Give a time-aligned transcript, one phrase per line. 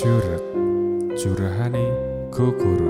[0.00, 0.40] Curhat.
[1.12, 1.84] Curahane
[2.32, 2.88] Gogoro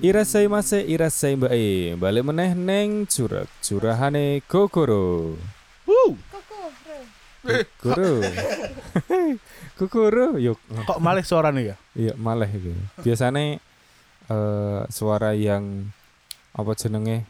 [0.00, 2.00] Irasai mase irasai mbae.
[2.00, 3.44] Balik meneh neng curhat.
[3.60, 5.36] Curahane Gogoro
[5.84, 6.16] Wuh,
[7.44, 8.24] Gogoro
[9.76, 10.56] Gogoro Yuk.
[10.64, 11.76] Kok malih suaranya ya?
[11.92, 12.72] Iya malah iki.
[13.04, 13.60] Biasanya
[14.32, 15.92] eh, Suara yang
[16.56, 17.28] Apa jenenge?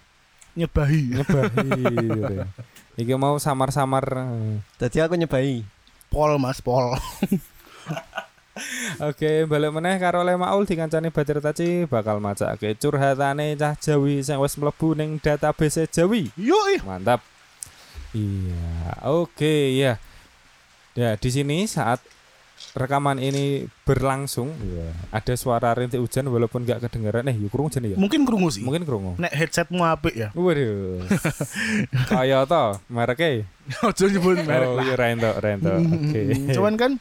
[0.55, 1.19] Nyebahi.
[1.19, 1.67] Nyebahi
[1.99, 2.47] gitu ya.
[2.95, 4.07] Iki mau samar-samar
[4.79, 5.67] Tadi aku nyobai.
[6.09, 6.95] Pol Mas, pol.
[9.05, 14.41] Oke, balik meneh karo Le Maul dikancani Batir Taci bakal macake curhatane cah Jawi sing
[14.41, 16.33] wis mlebu ning database Jawi.
[16.41, 16.81] Yo ih.
[16.81, 17.21] Mantap.
[18.17, 20.01] Iya, oke ya.
[20.97, 22.01] Ya, di sini saat
[22.73, 27.29] rekaman ini berlangsung, ya, ada suara rintik hujan walaupun nggak kedengaran.
[27.29, 27.97] Eh, yuk krungu jen ya.
[27.97, 28.65] Mungkin krungu sih.
[28.65, 29.15] Mungkin krungu.
[29.17, 30.29] Nek headsetmu apik ya.
[30.33, 31.05] Waduh.
[32.11, 33.47] Kaya to, mereknya.
[33.83, 34.85] Ojo nyebut merek Oh, lah.
[34.85, 35.73] iya Rento, Rento.
[35.75, 36.21] Oke.
[36.51, 36.93] Cuman kan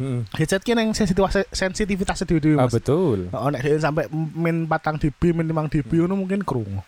[0.00, 0.24] Mm.
[0.34, 2.72] headset ki nang sensitivitas sensitivitas dhewe Ah, Mas.
[2.72, 3.28] betul.
[3.28, 6.80] Oh, nek sampai min 4 dB, min 5 dB ngono mungkin krungu.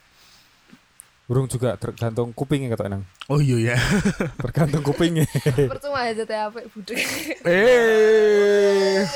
[1.25, 3.09] Burung juga tergantung kupingnya kata nang.
[3.33, 3.77] Oh iya ya.
[4.45, 5.25] Tergantung kupingnya.
[5.57, 6.37] Percuma aja teh
[6.69, 7.01] budek.
[7.49, 9.09] Eh,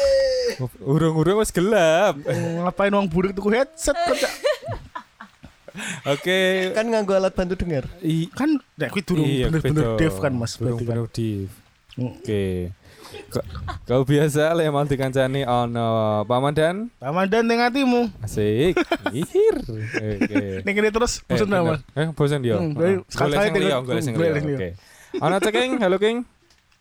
[0.80, 2.16] Urung-urung wis gelap.
[2.24, 4.24] ngapain wong burik tuku headset kerja?
[6.08, 6.72] Oke.
[6.72, 7.84] Kan nganggo alat bantu dengar.
[8.00, 10.96] I, Kan nek kuwi durung iya, bener-bener dev kan Mas berarti kan.
[11.04, 11.50] Bener-bener dev.
[11.92, 12.08] Hmm.
[12.16, 12.72] Oke.
[13.84, 15.88] Kau biasa le mal dikancani ono
[16.24, 18.08] pamandan Ramadan ning atimu.
[18.20, 18.76] asik.
[19.12, 19.56] Ihir.
[19.64, 20.64] Oke.
[20.64, 21.58] Ning kene terus bosen Eh, ta.
[21.64, 21.80] Mas.
[21.94, 22.56] Eh, bosan dia.
[22.60, 23.00] Hmm, Heeh.
[23.08, 24.56] sekali- liya, golek sing hmm, liya.
[24.56, 24.70] Oke.
[25.18, 26.24] Ono ceking, halo King.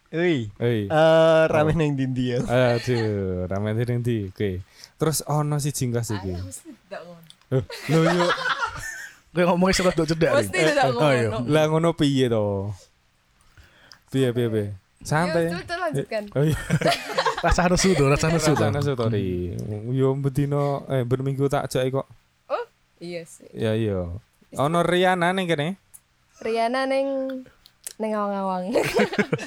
[0.07, 0.47] Wih.
[0.55, 0.87] Hei.
[0.87, 2.39] Eh, rame neng dindi ya.
[2.43, 4.17] Aduh, rame ndi ndi.
[4.31, 4.63] Oke.
[4.95, 6.31] Terus ono si jingkas iki.
[6.31, 6.51] Ngono.
[7.51, 8.27] Eh, Lho yo.
[9.31, 10.31] Kayak ngomongnya surat dok cedak.
[10.33, 11.29] Mesti ndak Oh, iya.
[11.29, 11.47] ngono.
[11.51, 12.71] Lah ngono piye to?
[14.09, 14.65] Piye piye piye.
[15.07, 15.47] Santai.
[15.47, 16.23] Coba lanjutkan.
[16.35, 16.59] Oh iya.
[17.47, 18.65] Rasa nesu tuh, rasa nesu tuh.
[18.67, 19.53] Rasane story.
[19.93, 22.09] Yo bedino eh berminggu tak jake kok.
[22.49, 22.65] Oh,
[22.99, 23.47] iya sih.
[23.53, 24.09] Ya iya.
[24.57, 25.77] Ono Riana ning kene.
[26.41, 27.07] Riana neng
[28.01, 28.73] neng awang-awang.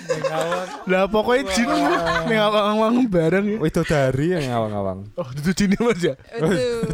[0.91, 1.69] Lah pokoknya jin
[2.31, 3.59] ning awang-awang bareng ya.
[3.59, 5.11] Itu dari yang awang-awang.
[5.19, 6.15] Oh, itu jin Mas ya.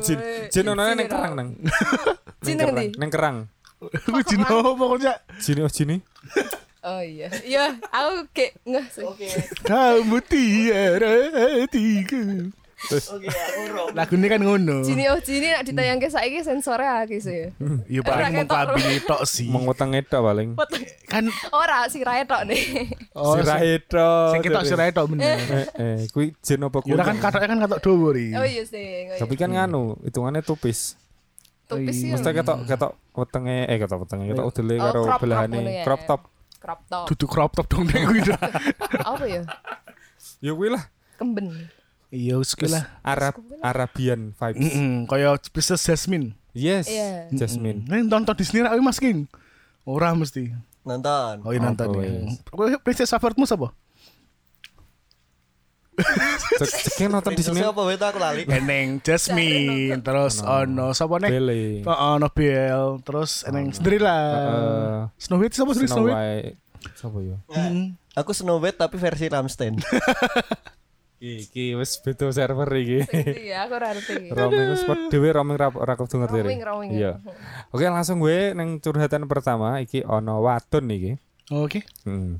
[0.01, 1.49] Jin, jin ono ning kerang nang.
[2.41, 2.87] Jin kerang, ndi?
[2.97, 3.37] ning kerang.
[3.85, 5.13] Aku jin apa pokoknya.
[5.45, 5.97] Jini oh jini.
[6.87, 7.27] Oh iya.
[7.43, 9.03] Iya, aku kayak ngeh sih.
[9.61, 11.15] Kamu tiara.
[12.87, 13.89] Oke, aku rom.
[13.91, 14.85] Lagu ini kan ngono.
[14.85, 17.51] Jini oh jini nak ditayangke saiki sensornya akeh sih.
[17.89, 19.49] Iya paling Ora mengkabili tok sih.
[19.49, 20.55] Mengutang itu paling.
[21.09, 22.93] Kan Ora sirahe tok nih.
[23.17, 24.11] oh, Sirah sing- itu.
[24.31, 25.41] sing ketok sirahe tok bener.
[25.41, 27.03] Eh, eh, kui jin apa Ya kuning?
[27.03, 28.27] kan katoknya kan katok dawa ri.
[28.31, 29.11] Oh iya sih.
[29.17, 30.95] Tapi kan nganu, hitungannya tupis.
[31.67, 32.13] tupis sih.
[32.13, 35.59] Mesti ketok ketok wetenge eh ketok wetenge ketok udele Oh, karo crop top ngono belahane
[35.73, 35.83] ya.
[35.83, 36.21] crop top.
[36.67, 37.07] Crop top.
[37.07, 38.21] Duduk crop top dong nek kuwi.
[38.27, 38.41] dah.
[39.07, 39.43] Apa ya?
[40.43, 40.83] Ya kuwi lah.
[41.15, 41.71] Kemben.
[42.11, 42.91] Iya kuwi lah.
[43.07, 44.59] Arab Arabian vibes.
[44.59, 46.35] Heeh, kaya Princess Jasmine.
[46.51, 46.91] Yes.
[46.91, 47.31] Iya.
[47.31, 47.87] Jasmine.
[47.87, 49.31] Nih nonton Disney ra kuwi Mas King.
[49.87, 50.51] Ora mesti.
[50.83, 51.47] Nonton.
[51.47, 52.27] Oh iya Oh, nonton ya.
[52.27, 52.43] yes.
[52.51, 53.71] Kowe princess favoritmu sapa?
[56.97, 57.61] Cek nonton di sini.
[57.61, 58.43] Siapa wae aku lali.
[58.49, 61.31] Eneng Jasmine, terus ono sapa nek?
[61.85, 64.19] Ono Belle, terus eneng Cinderella.
[64.19, 64.97] Heeh.
[65.21, 66.57] Snow White sapa sih Snow White?
[66.97, 67.37] Sapa ya?
[67.53, 67.97] Hmm.
[68.17, 69.81] Aku Snow White tapi versi Ramstein.
[71.17, 73.01] Iki wis beda server iki.
[73.49, 74.29] Iya, aku ora ngerti.
[74.37, 76.45] Roaming wis pot dhewe roaming ra ra kudu ngerti.
[76.45, 76.91] Roaming, roaming.
[76.93, 77.25] Iya.
[77.73, 81.17] Oke, langsung gue neng curhatan pertama iki ono wadon iki.
[81.57, 81.89] Oke.
[82.05, 82.37] Hmm.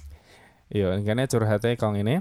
[0.69, 2.21] Iya, kene curhatnya kong ini.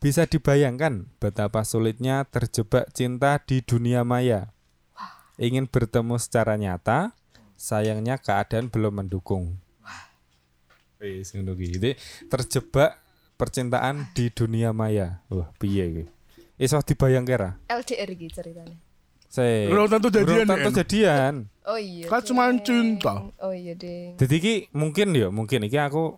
[0.00, 4.48] Bisa dibayangkan betapa sulitnya terjebak cinta di dunia maya.
[5.36, 7.12] Ingin bertemu secara nyata,
[7.60, 9.60] sayangnya keadaan belum mendukung.
[10.96, 11.76] Wis ngono ki.
[11.76, 11.90] Jadi
[12.32, 12.96] terjebak
[13.36, 15.20] percintaan di dunia maya.
[15.28, 16.04] Wah, piye iki?
[16.56, 17.60] Iso dibayangke ra?
[17.68, 18.76] LDR iki ceritanya.
[19.28, 19.68] Se.
[19.68, 20.76] Belum tentu jadian, Belum tentu En.
[20.80, 21.34] jadian.
[21.68, 22.08] Oh iya.
[22.08, 23.28] Kan cuman cinta.
[23.36, 24.16] Oh iya, Ding.
[24.16, 26.16] Jadi iki mungkin ya, mungkin iki aku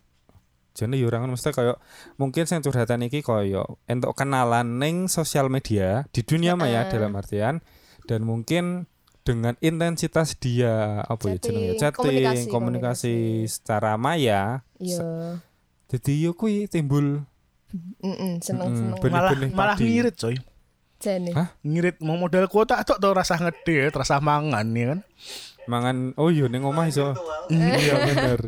[0.72, 1.76] jane yo ora ngono, mesti kaya
[2.17, 6.93] mungkin sing curhatan iki kaya entuk kenalan ning sosial media di dunia maya Heeh.
[6.93, 7.61] dalam artian
[8.05, 8.88] dan mungkin
[9.23, 13.17] dengan intensitas dia apa ya jenenge Chatting, chatting, komunikasi, komunikasi, komunikasi.
[13.47, 15.38] secara maya Iya.
[15.87, 17.23] jadi yo kuwi timbul
[17.73, 18.99] Heeh, Mm, seneng-seneng.
[18.99, 19.12] bener.
[19.14, 19.85] Malah benih malah padi.
[19.87, 20.37] ngirit coy.
[20.99, 21.32] Jane.
[21.32, 21.49] Hah?
[21.62, 25.00] Ngirit mau modal kuota tok tuh rasa ngedit, rasa mangan ya kan.
[25.64, 27.14] Mangan oh iya ning omah iso
[27.49, 28.38] iya bener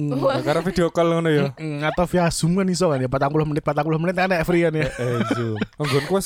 [0.00, 1.52] Nah, karena video call ngono ya
[1.86, 4.88] atau via Zoom kan iso kan ya 40 menit 40 menit kan free kan ya.
[4.88, 6.22] eh zoom nggon kuwi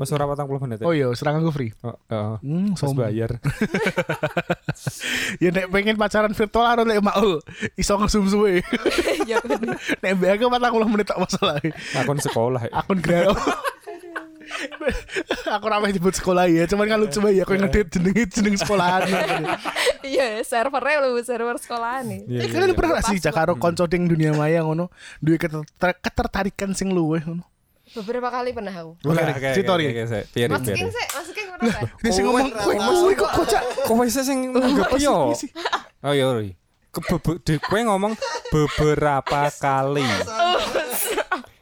[0.00, 0.78] Wes ora 40 menit.
[0.80, 0.88] ya?
[0.88, 1.76] Oh iya, serangan gue free.
[1.84, 2.40] Oh, oh.
[2.40, 3.36] Hmm, Terus bayar.
[5.44, 7.44] Ya nek pengen pacaran virtual harus nek maul
[7.76, 8.64] iso ngesum suwe.
[9.28, 9.76] Ya bener.
[10.00, 11.60] Nek mbak aku 40 menit tak masalah.
[12.00, 12.64] Akun sekolah.
[12.64, 12.80] ya.
[12.80, 13.28] Akun gra.
[15.50, 19.02] Aku ramai disebut sekolah ya, cuman kan lucu ya aku ngedit jenenge jeneng sekolahan.
[20.00, 22.20] Iya, servernya lu server sekolahan nih.
[22.24, 22.76] Iya, Eh, iya, kalian iya.
[22.76, 24.88] pernah gak sih Cak, karo kanca ding dunia maya ngono,
[25.18, 25.66] duwe keter-
[25.98, 27.44] ketertarikan sing luweh ngono.
[27.90, 29.02] Beberapa kali pernah aku.
[29.02, 29.84] Oke, Oke, oke, cerita oke, Ri.
[29.90, 30.94] oke, saya- Piye, Ri, Mas piye, King Ri?
[30.94, 31.74] sih, Mas King pernah?
[31.98, 33.62] Ini sing ngomong kowe kowe kok kocak.
[33.82, 35.34] Kowe sih sing nanggepi yo.
[36.00, 36.26] Oh iya,
[37.60, 38.14] kowe ngomong
[38.48, 40.06] beberapa kali.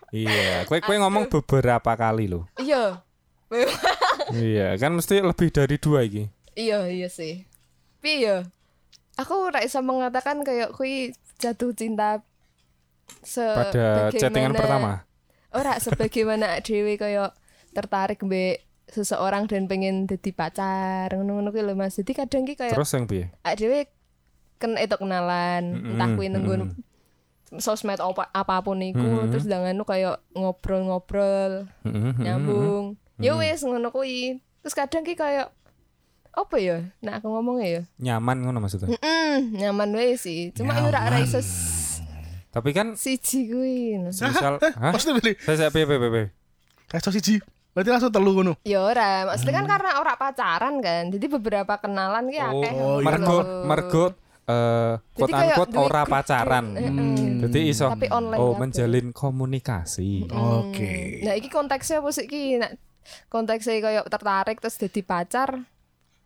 [0.09, 2.49] Iya, kowe kowe ngomong beberapa kali loh.
[2.57, 3.05] Iya.
[4.33, 6.29] Iya, kan mesti lebih dari dua iki.
[6.57, 7.49] Iya, iya sih.
[7.99, 8.45] Tapi iya.
[9.19, 11.11] Aku ora bisa mengatakan kayak kui
[11.43, 12.23] jatuh cinta
[13.25, 15.05] se Pada chattingan pertama.
[15.51, 17.35] Ora sebagaimana dhewe kayak
[17.75, 21.99] tertarik mbek seseorang dan pengen jadi pacar ngono-ngono kuwi lho Mas.
[21.99, 23.29] Jadi kadang ki kayak Terus yang piye?
[23.45, 23.91] dhewe
[24.59, 26.75] kan itu kenalan, entah kuwi nunggu
[27.57, 32.85] sosmed apa apa pun iku terus dengan nu kayak ngobrol-ngobrol Heeh, heeh, nyambung.
[33.17, 34.39] ya wis ngono kuwi.
[34.61, 35.49] Terus kadang ki kayak
[36.31, 36.85] apa ya?
[37.01, 37.83] Nah aku ngomongnya ya.
[37.99, 38.93] Nyaman ngono maksudnya.
[38.95, 40.53] Mm, nyaman wae sih.
[40.53, 41.41] Cuma ya ora ora iso
[42.49, 43.97] Tapi kan siji kuwi.
[44.01, 44.93] misal, hah?
[44.95, 46.31] Saya saya piye, piye.
[46.87, 47.41] Kayak siji.
[47.73, 48.53] Berarti langsung telu ngono.
[48.63, 51.11] ya ora maksudnya kan karena ora pacaran kan.
[51.11, 53.07] Jadi beberapa kenalan ki akeh Oh, iya.
[53.07, 54.05] Mergo mergo
[54.49, 56.67] eh Jadi quote unquote ora grup- pacaran.
[56.73, 57.39] Heeh.
[57.39, 60.25] Jadi iso Tapi online oh menjalin komunikasi.
[60.27, 61.21] Oke.
[61.21, 62.73] nah iki konteksnya apa sih ki nah,
[63.27, 65.51] konteksnya kayak tertarik terus jadi pacar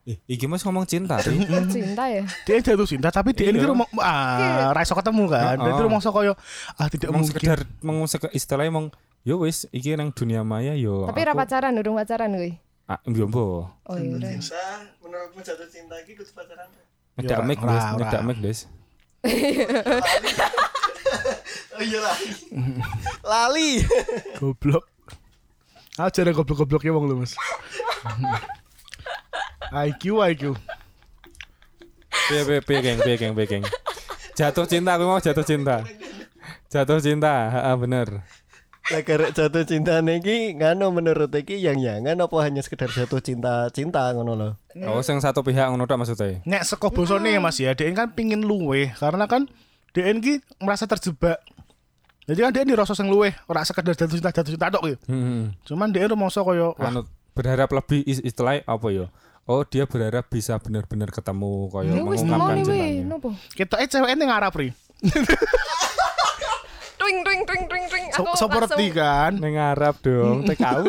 [0.02, 1.38] Ih, iki mas ngomong cinta, Ri.
[1.70, 3.70] cinta ya Dia jatuh cinta tapi dia ini Iya.
[3.70, 5.42] rumah ah ra iso ketemu kan.
[5.48, 5.62] Heeh.
[5.62, 6.34] Berarti rumah koyo
[6.72, 7.28] ah tidak mungkin.
[7.28, 8.86] sekedar mong seke- istilahnya mong
[9.22, 11.06] yo wis iki nang dunia maya yo.
[11.06, 13.70] tapi aku- pacaran urung pacaran kuwi Ah, yo mbok.
[13.84, 14.58] oh iya Bisa
[14.98, 16.66] menurutmu jatuh cinta iki kudu pacaran?
[17.18, 17.84] Nyedak mic, Des.
[17.98, 18.58] Nyedak mic, Des.
[21.72, 22.28] Oh iya lali.
[23.24, 23.70] lali.
[24.36, 24.84] Goblok.
[25.96, 27.32] Ah cara goblok-gobloknya wong lu, Mas.
[29.72, 30.42] IQ IQ.
[32.28, 33.64] Piye piye piye geng, piye geng, piye geng.
[34.36, 35.80] Jatuh cinta, aku mau jatuh cinta.
[36.68, 38.08] Jatuh cinta, heeh bener.
[38.84, 43.70] Lah karek jatuh cinta niki ngano menurut iki yang yangan apa hanya sekedar jatuh cinta
[43.70, 44.48] cinta ngono lho.
[44.84, 46.42] Oh, sing satu pihak ngono tok maksudnya.
[46.42, 49.46] Nek saka bosone ya Mas ya, DN kan pingin luwe karena kan
[49.92, 51.38] DN ki merasa terjebak.
[52.24, 54.98] Jadi kan DN dirasa sing luwe, ora sekedar jatuh cinta jatuh cinta tok gitu.
[55.06, 55.54] Hmm.
[55.62, 59.06] Cuman DN rumangsa koyo Anu berharap lebih is- istilahnya apa yo?
[59.42, 63.02] Oh, dia berharap bisa benar-benar ketemu koyo Ya mengungkapkan cintanya.
[63.04, 63.30] nopo?
[63.54, 64.74] ketoke cewek ning ngarap ri.
[67.02, 68.06] Twing twing twing twing twing.
[68.14, 69.32] So, Aku seperti langsung- kan.
[69.42, 70.86] Ning Arab dong, TKW.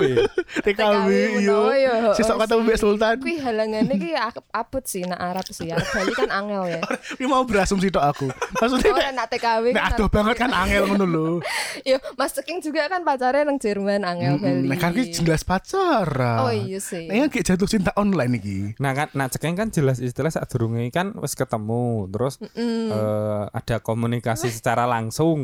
[0.61, 1.09] TKW
[1.41, 1.73] yo.
[1.73, 3.15] ya, heeh ketemu Mbak Sultan.
[3.17, 4.11] Kuwi halangannya ki
[4.53, 5.73] abot sih nak Arab sih.
[5.73, 6.81] Arab Bali kan angel ya.
[7.17, 8.27] Ini mau berasumsi tok aku.
[8.29, 9.91] Maksudnya Ora nek nak TKW nek kan.
[9.97, 11.27] adoh banget kan angel ngono lho.
[11.89, 14.69] Yo, Mas King juga kan pacarnya nang Jerman angel Bali.
[14.69, 16.45] Nek kan ki jelas pacaran.
[16.45, 17.09] Oh iya sih.
[17.09, 18.59] Nek kan kayak jatuh cinta online iki.
[18.77, 23.81] Nah kan, nah cekeng kan jelas istilah saat durunge kan wis ketemu, terus eh, ada
[23.81, 25.41] komunikasi secara langsung.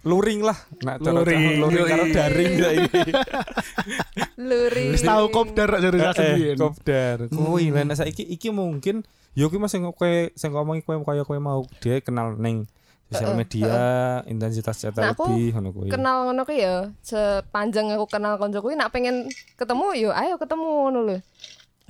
[0.00, 3.00] Luring lah, nah cara Luring, luring karo daring saiki.
[4.40, 4.84] Luri.
[4.90, 5.92] Wis tau kopdar rasa
[6.24, 6.56] Eh, biyen.
[6.56, 7.28] kopdar.
[7.28, 11.36] Kuwi lah nek saiki iki mungkin yo kuwi masih kowe sing ngomong kowe kaya kowe
[11.36, 12.64] mau dia kenal ning
[13.06, 13.74] sosial media,
[14.24, 15.88] intensitas chat Nah, aku lebih ngono kuwi.
[15.90, 20.64] kenal ngono ki ya sepanjang aku kenal konco kuwi nak pengen ketemu yo ayo ketemu
[20.64, 21.18] ngono lho.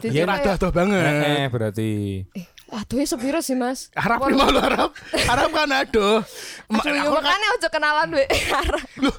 [0.01, 1.05] Iya adoh banget.
[1.05, 1.89] Eh, berarti
[2.33, 3.91] eh aduh sepiro sih Mas?
[3.93, 4.91] Harap lima lo harap.
[5.27, 6.23] Harap kan aduh.
[6.71, 8.25] Aduh, yo Aku kan makanya ojo kenalan we.
[8.99, 9.11] lu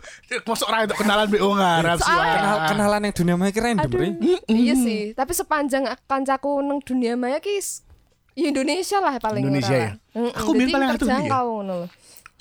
[0.43, 2.07] masuk ra itu kenalan mbek wong Arab sih.
[2.07, 3.91] Kenal kenalan yang dunia maya ki random.
[3.91, 4.07] Ri.
[4.47, 7.83] Iya sih, tapi sepanjang kancaku nang dunia maya ki s-
[8.31, 9.91] ya Indonesia lah paling Indonesia ya?
[10.33, 11.87] Aku jadi paling atuh terjangkau ngono lho.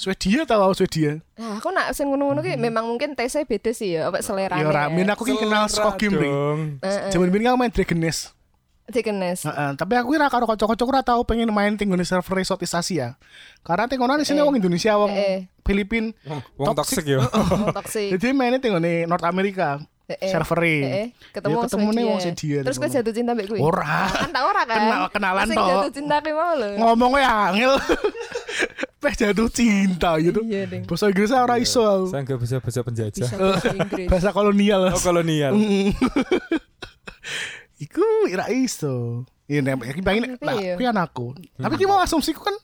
[0.00, 1.20] Swedia tahu Swedia.
[1.36, 4.56] Nah, aku nak sing ngono-ngono ki memang mungkin TC beda sih ya, apa selera.
[4.56, 5.68] Ya ora, min aku ki kenal
[6.00, 6.60] game ring.
[7.12, 8.32] Jaman biyen kan aku main Dragon Nest.
[8.90, 9.42] Dikenes.
[9.42, 13.14] Heeh, tapi aku ora karo kanca-kanca ora tau pengen main ting ngene server Southeast Asia.
[13.62, 15.46] Karena ting ono di sini wong Indonesia, wong Eh.
[15.62, 16.10] Filipin.
[16.54, 17.22] Wong toxic yo.
[17.78, 18.12] Toxic.
[18.12, 19.78] Jadi mainnya ting ngene North America.
[20.10, 20.30] Eh, eh.
[20.34, 22.18] Server Eh, eh, ketemu Ya, ketemu nih wong.
[22.18, 23.62] Swedia Terus di kowe jatuh cinta mbek kuwi?
[23.62, 24.10] Ora.
[24.10, 24.76] Kan tak ora kan?
[24.76, 25.66] Kenal- kenalan tok.
[25.70, 26.68] jatuh cinta ki mau lho.
[26.74, 27.72] Ngomongnya angel.
[29.00, 30.42] Peh jatuh cinta gitu.
[30.42, 30.82] Iya, Ding.
[30.82, 31.80] Bahasa Inggris ora iso.
[31.80, 32.10] aku.
[32.10, 33.22] Saya nggak bisa baca penjajah.
[33.22, 34.06] Bisa bahasa Inggris.
[34.10, 34.82] Bahasa kolonial.
[34.90, 35.54] Oh kolonial.
[37.80, 39.24] Iku ora iso.
[39.50, 40.74] Iya, nek pengen Tapi lah, iya.
[40.78, 41.26] kuwi anakku.
[41.58, 42.54] Tapi ki mau asumsiku kan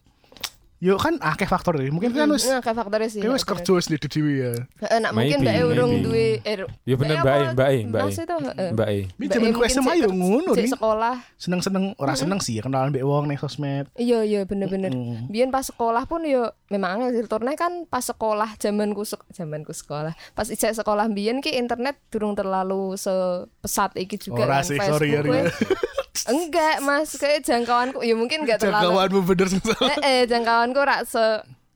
[0.76, 1.88] Yo kan akeh faktor deh.
[1.88, 3.24] Mungkin kan wis Nah, kayak faktornya sih.
[3.24, 4.52] kayak wis kerja wis di dhewe ya.
[4.84, 7.52] Heeh, nak mungkin Maybe, mbak E urung duwe eh Ya bener, Mbak Mbak E, apa?
[7.56, 8.04] Mbak E, Mbak E.
[8.04, 8.70] Maksudnya, heeh.
[8.76, 8.98] Mbak E.
[9.00, 10.68] Ini Mbak zaman E ku mungkin SMA yo ngono nih.
[10.68, 11.14] sekolah.
[11.34, 13.88] Seneng-seneng ora seneng sih ya kenalan mbek wong ning sosmed.
[13.96, 14.92] Iya iya bener-bener.
[14.92, 15.32] Mm.
[15.32, 19.00] Biyen pas sekolah pun yo memang angel sih turne kan pas sekolah zamanku
[19.32, 20.12] zamanku sekolah.
[20.36, 24.92] Pas ijek sekolah biyen ki internet durung terlalu sepesat iki juga Ora yang sih, Facebook
[24.92, 25.40] sorry ya, kuwi.
[25.40, 25.44] Ria.
[26.24, 28.88] Enggak, Mas, kayak jangkauanku ya mungkin enggak terlalu.
[28.96, 29.60] Jangkauanmu bener sih.
[29.60, 31.24] Eh, eh jangkauanku rak se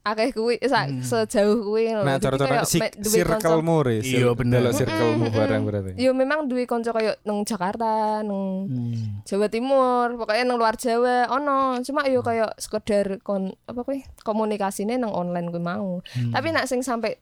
[0.00, 2.00] akeh kuwi sa, sejauh kuwi lho.
[2.00, 4.08] Nah, cara-cara si, konco- circle-mu Riz.
[4.08, 4.64] Iya, bener.
[4.64, 5.92] Delok circle-mu barang berarti.
[6.00, 9.20] Yo memang duwe kanca kayak nang Jakarta, nang Hmm.
[9.28, 11.84] Jawa Timur, pokoknya nang luar Jawa ono.
[11.84, 16.00] Cuma yo kayak sekedar kon apa kuwi komunikasine nang online kuwi mau.
[16.16, 16.32] Hmm.
[16.32, 17.20] Tapi nak sing sampai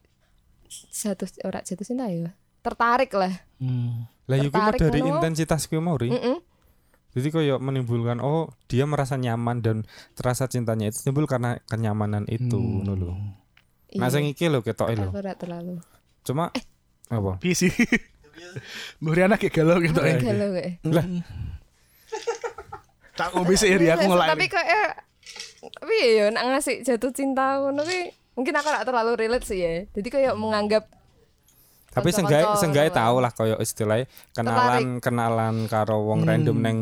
[0.71, 2.31] jatuh ora jatuh cinta ya.
[2.63, 3.43] Tertarik lah.
[3.59, 4.07] Hmm.
[4.23, 6.15] Lah mah Tertarik dari intensitas kuwi mau Ri.
[6.15, 6.37] Heeh.
[7.09, 9.77] Jadi kayak menimbulkan oh dia merasa nyaman dan
[10.15, 12.85] rasa cintanya itu timbul karena kenyamanan itu Hmm.
[12.85, 13.11] ngono lho.
[13.97, 15.09] Nah sing iki lho ketoke lho.
[15.09, 15.81] Aku ora terlalu.
[16.21, 16.53] Cuma
[17.09, 17.31] apa?
[17.41, 17.73] Piye sih?
[19.01, 20.15] Mbak Riana kayak galau gitu ya.
[20.21, 20.73] Galau kayak.
[20.85, 21.05] Lah
[23.17, 24.27] Tak ngombe sih Ri aku ngelak.
[24.31, 24.87] Tapi kayak
[25.59, 29.83] tapi ya nak ngasih jatuh cinta ngono kuwi mungkin aku ora terlalu relate sih ya.
[29.91, 30.87] Jadi kayak menganggap
[31.89, 32.97] tapi senggai senggai ngono.
[32.97, 36.77] tahu lah kayak istilahnya kenalan kenalan karo wong random neng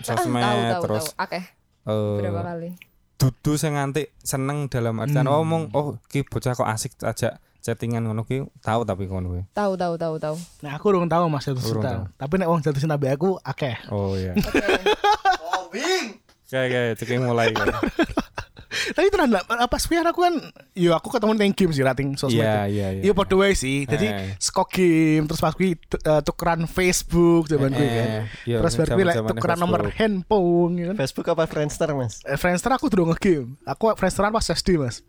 [0.00, 1.22] sosmed tahu tahu terus tahu.
[1.22, 1.44] Akeh
[1.84, 2.68] eh, berapa kali.
[3.14, 5.32] dudu sing nganti seneng dalam artian Hmm.
[5.32, 9.42] ngomong oh ki bocah kok asik ajak chattingan ngono ki tahu tapi ngono kuwi.
[9.50, 10.36] Tahu tahu tahu tahu.
[10.60, 11.80] Nah, aku urung tahu Mas jatuh cinta.
[11.82, 12.02] tahu.
[12.14, 13.76] Tapi nek wong jatuh cinta mbek aku akeh.
[13.88, 14.36] Oh iya.
[15.64, 16.20] Oke.
[16.44, 17.48] Kayak kayak ceking mulai.
[18.92, 20.34] Tapi tenan lah, pas biar aku kan
[20.72, 22.40] yo aku ketemu ning game sih rating sosmed.
[22.40, 23.02] Iya iya iya.
[23.02, 23.84] Iya padha wae sih.
[23.84, 24.34] Jadi Eh.
[24.36, 28.06] skok game terus pas kuwi tu- eh, tukeran Facebook zaman kuwi kan.
[28.06, 30.96] Eh, iya, Terus baru kuwi lek zaman-zamannya tukeran nomor handphone ya kan.
[30.96, 32.20] Facebook apa Friendster mas?
[32.22, 33.56] Eh, Friendster aku durung nge-game.
[33.64, 35.00] Aku Friendsteran pas SD, Mas.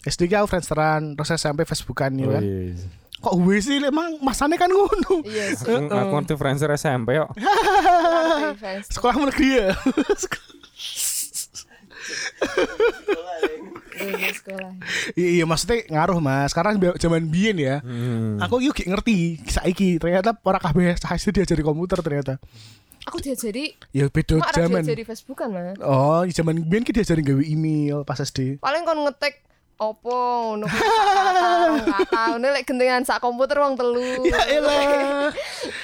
[0.00, 2.42] SD aku Friendsteran terus SMP Facebookan ya Oh, kan.
[2.42, 2.72] iya.
[3.20, 5.20] Kok gue sih emang masane kan ngono.
[5.22, 5.68] Iya sih.
[5.68, 7.20] Aku aku ngerti Friendster SMP
[8.56, 8.88] fans.
[8.96, 9.68] Sekolah negeri ya.
[14.00, 14.72] Iya, sekolah.
[15.12, 16.50] Iya, iya maksudnya ngaruh Mas.
[16.50, 17.76] Karena bi- zaman biyen ya.
[17.80, 18.40] Hmm.
[18.40, 22.40] Aku yuk gak ngerti saiki ternyata ora kabeh hasil diajari komputer ternyata.
[23.04, 24.80] Aku diajari Ya beda Mak ora zaman.
[24.80, 25.76] diajari Facebook kan, Mas.
[25.80, 28.56] Oh, zaman biyen ki diajari gawe email pas SD.
[28.56, 29.40] Paling kon ngetik
[29.80, 30.12] opo
[30.60, 34.28] ngono kata, ngono lek gendengan sak komputer wong telu.
[34.28, 35.32] Ya elah.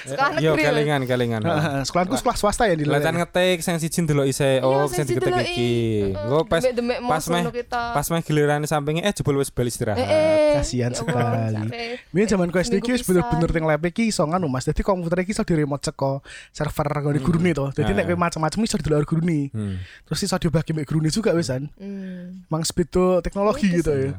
[0.05, 0.61] Sekolah Yo negeri.
[0.61, 0.69] Mas.
[0.69, 1.43] kelingan kelingan.
[1.89, 5.17] Sekolahku sekolah swasta ya di Latan ngetik sing siji ndelok ise oh Iya, sing sing
[5.17, 5.75] diketik iki.
[6.13, 6.61] Engko pas
[7.09, 9.97] pas meh pas meh giliran sampingnya eh jebol wis bali istirahat.
[9.97, 10.61] Eh.
[10.61, 11.97] Kasihan Ya Allah, sekali.
[12.13, 14.69] Biyen zaman ku SD ki wis bener-bener teng lab iki iso nganu Mas.
[14.69, 16.21] Dadi komputer iki iso di remote ceko
[16.53, 17.73] server ngene gurune to.
[17.73, 19.49] Dadi nek kowe macam-macam iso didelok gurune.
[19.57, 19.81] Hmm.
[20.05, 21.73] Terus iso dibagi mbek gurune juga wisan.
[21.81, 22.45] Hmm.
[22.53, 24.19] Mang speed to teknologi gitu ya.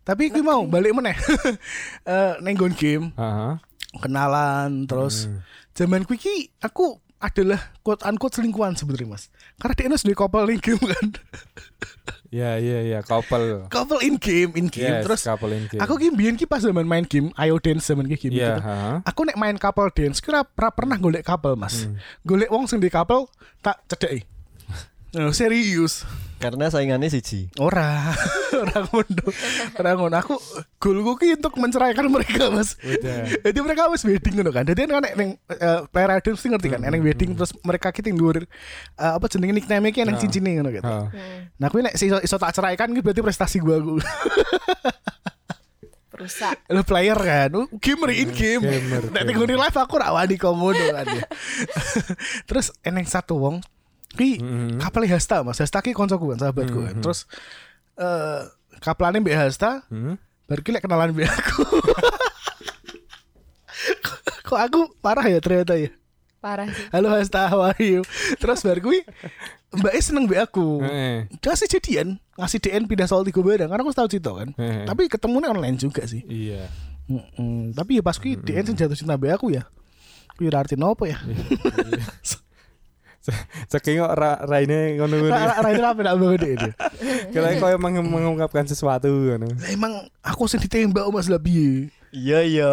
[0.00, 1.14] Tapi kuwi mau balik meneh.
[2.08, 3.52] Eh neng nggon game, Heeh.
[3.96, 5.42] kenalan terus Hmm.
[5.72, 9.28] zaman kuwi ki aku adalah quote unquote selingkuhan sebenarnya Mas.
[9.56, 11.06] Karena dia sudah couple in game kan.
[12.30, 13.66] Iya iya iya couple.
[13.66, 14.86] couple in game, in game.
[14.86, 15.82] Yes, terus couple in game.
[15.82, 18.62] aku ki mbiyen ki pas zaman main game, Ayo Dance zaman ki game Iya, gitu.
[18.62, 18.96] heeh.
[19.02, 21.90] Aku nek main couple dance kira pra pernah golek couple mas
[22.22, 23.26] Golek wong sing di couple
[23.58, 24.22] tak cedeki
[25.18, 26.06] Oh, serius
[26.40, 27.52] Karena saingannya siji.
[27.60, 28.16] Ora
[28.64, 29.24] Ora ngono
[29.76, 30.34] Ora ngono Aku
[30.80, 33.28] Goalku ki untuk menceraikan mereka mas Udah.
[33.44, 36.68] Jadi mereka harus wedding ngono kan Jadi kan nek neng uh, Player Idol mesti ngerti
[36.72, 38.40] kan Neng wedding terus mereka ki tinggur
[38.96, 40.20] uh, Apa jenenge nickname ki neng Ah.
[40.20, 41.52] cincin ngono gitu Heeh.
[41.60, 44.00] Nah aku nek iso, iso tak ceraikan ki berarti prestasi gua aku
[46.10, 46.66] Perusak.
[46.68, 48.60] Lo player kan, oh, gamer in game.
[48.60, 51.24] Gamer, Nek ning live aku rak wani komodo kan ya.
[52.50, 53.62] Terus eneng satu wong
[54.10, 54.78] ki Mhm.
[54.78, 55.58] kapal Hasta Mas.
[55.58, 56.94] Hasta ki koncoku kan, sahabatku kan.
[56.98, 57.24] Terus
[57.96, 58.40] eh
[58.80, 60.18] kapalane Mbak Hasta, Hmm?
[60.44, 61.62] baru ki kenalan Mbak aku.
[64.44, 65.90] Kok aku parah ya ternyata ya.
[66.40, 66.88] Parah sih.
[66.90, 68.00] Halo Hasta, how are you?
[68.40, 69.00] Terus baru kuwi
[69.70, 70.80] Mbak E seneng Mbak aku.
[70.82, 71.28] Heeh.
[71.38, 74.50] Kasih jadian, ngasih DN pindah soal tiga barang karena aku tahu Cito kan.
[74.56, 74.88] Heeh.
[74.88, 76.24] Tapi ketemunya online juga sih.
[76.26, 76.66] Iya.
[77.06, 77.74] Mm-mm.
[77.76, 79.68] Tapi ya pas kuwi DN sing jatuh cinta mbek aku ya.
[80.34, 81.20] Kuwi arti nopo ya.
[83.72, 85.32] Saking kok ra raine ngono ngono.
[85.36, 86.68] Ra ra itu apa nak banget itu.
[87.30, 89.52] Kira koyo meng- mengungkapkan sesuatu ngono.
[89.60, 89.92] Lah emang
[90.24, 91.92] aku sing ditembak Mas lah piye?
[92.10, 92.72] Iya iya.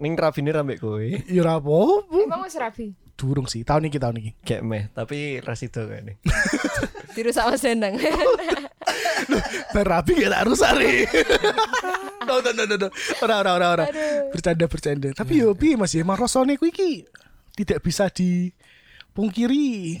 [0.00, 1.04] Ning rabine rambek kowe.
[1.28, 2.16] Ya ora apa-apa.
[2.18, 2.96] Emang wis rabi.
[3.12, 4.30] Durung sih, tahun iki tahun iki.
[4.42, 6.18] Kayak meh, tapi rasido kayaknya.
[7.14, 7.94] Dirusak Mas Dendang.
[9.70, 10.92] Terapi gak tak rusak re.
[12.22, 12.88] No no no no.
[13.18, 13.84] Ora ora ora ora.
[14.30, 15.10] Bercanda bercanda.
[15.10, 16.90] Tapi yo piye Mas ya emang rasane kuwi iki
[17.58, 18.06] tidak bisa
[19.12, 20.00] dipungkiri.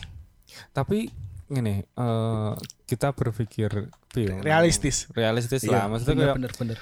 [0.72, 1.12] Tapi
[1.52, 2.50] ngene, eh
[2.88, 5.08] kita berpikir piye, Realistis.
[5.12, 6.78] realistis lah maksudnya kayak bener bener.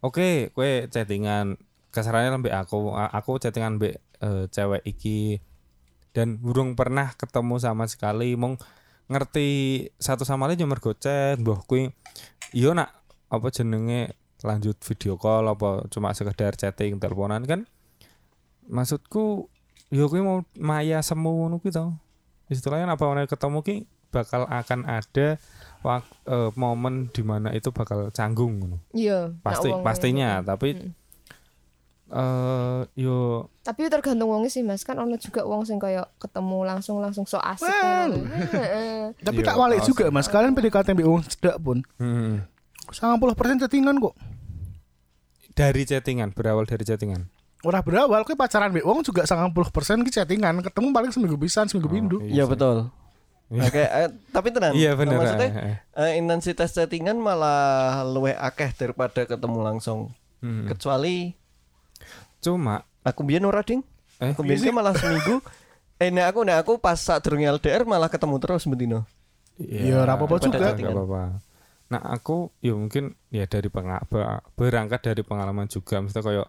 [0.00, 1.60] oke kue chattingan
[1.92, 5.40] kasarannya lebih aku aku chattingan mbek eh, cewek iki
[6.16, 8.56] dan burung pernah ketemu sama sekali mong
[9.12, 9.48] ngerti
[10.00, 11.92] satu sama lain cuma mergo chat mbah kuwi
[12.56, 12.92] iya nak
[13.28, 17.68] apa jenenge lanjut video call apa cuma sekedar chatting teleponan kan
[18.72, 19.51] maksudku
[19.92, 21.92] yo kuwi mau maya semu ngono kuwi to
[22.48, 23.76] istilahnya apa mana ketemu ki
[24.08, 25.36] bakal akan ada
[25.80, 29.36] wak, eh, momen di mana itu bakal canggung ngono Iya.
[29.40, 30.92] pasti pastinya tapi Mm.
[32.10, 36.98] eh yo Tapi tergantung wongnya sih Mas, kan ono juga wong sing kayak ketemu langsung
[36.98, 38.12] langsung so asik Well.
[39.18, 39.88] Tapi Iya, tak walik kaos.
[39.88, 40.26] juga Mas.
[40.26, 42.44] Kalian PDKT mbek wong cedak pun hmm,
[42.90, 43.24] 90%
[43.58, 44.12] chattingan kok.
[45.52, 47.32] dari chattingan berawal dari chattingan
[47.62, 49.54] Ora berawal kowe pacaran mbek wong juga 90%
[50.02, 52.16] ki chattingan, ketemu paling seminggu pisan, seminggu Oh, pindu.
[52.20, 52.90] Iya betul.
[53.48, 53.62] Iya.
[53.64, 54.72] Oke, eh, tapi tenan.
[54.72, 55.50] iya bener Maksudnya
[55.92, 60.10] eh, intensitas chattingan malah luwih akeh daripada ketemu langsung.
[60.38, 60.66] Hmm.
[60.66, 61.36] Kecuali
[62.40, 63.84] cuma aku biyen ora ding.
[64.18, 65.38] eh Aku biyen ki malah seminggu.
[65.96, 69.06] Eh nek aku nek aku pas saat durung LDR malah ketemu terus bendino.
[69.54, 70.58] Iya, ora apa-apa juga.
[70.64, 70.90] chattingan.
[70.90, 71.22] nggak apa-apa
[71.86, 74.24] nah aku ya mungkin ya dari penga- be-
[74.56, 76.48] berangkat dari pengalaman juga mesti kayak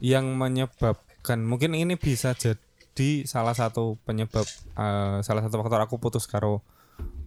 [0.00, 4.44] yang menyebabkan mungkin ini bisa jadi salah satu penyebab
[4.76, 6.64] eh, salah satu faktor aku putus karo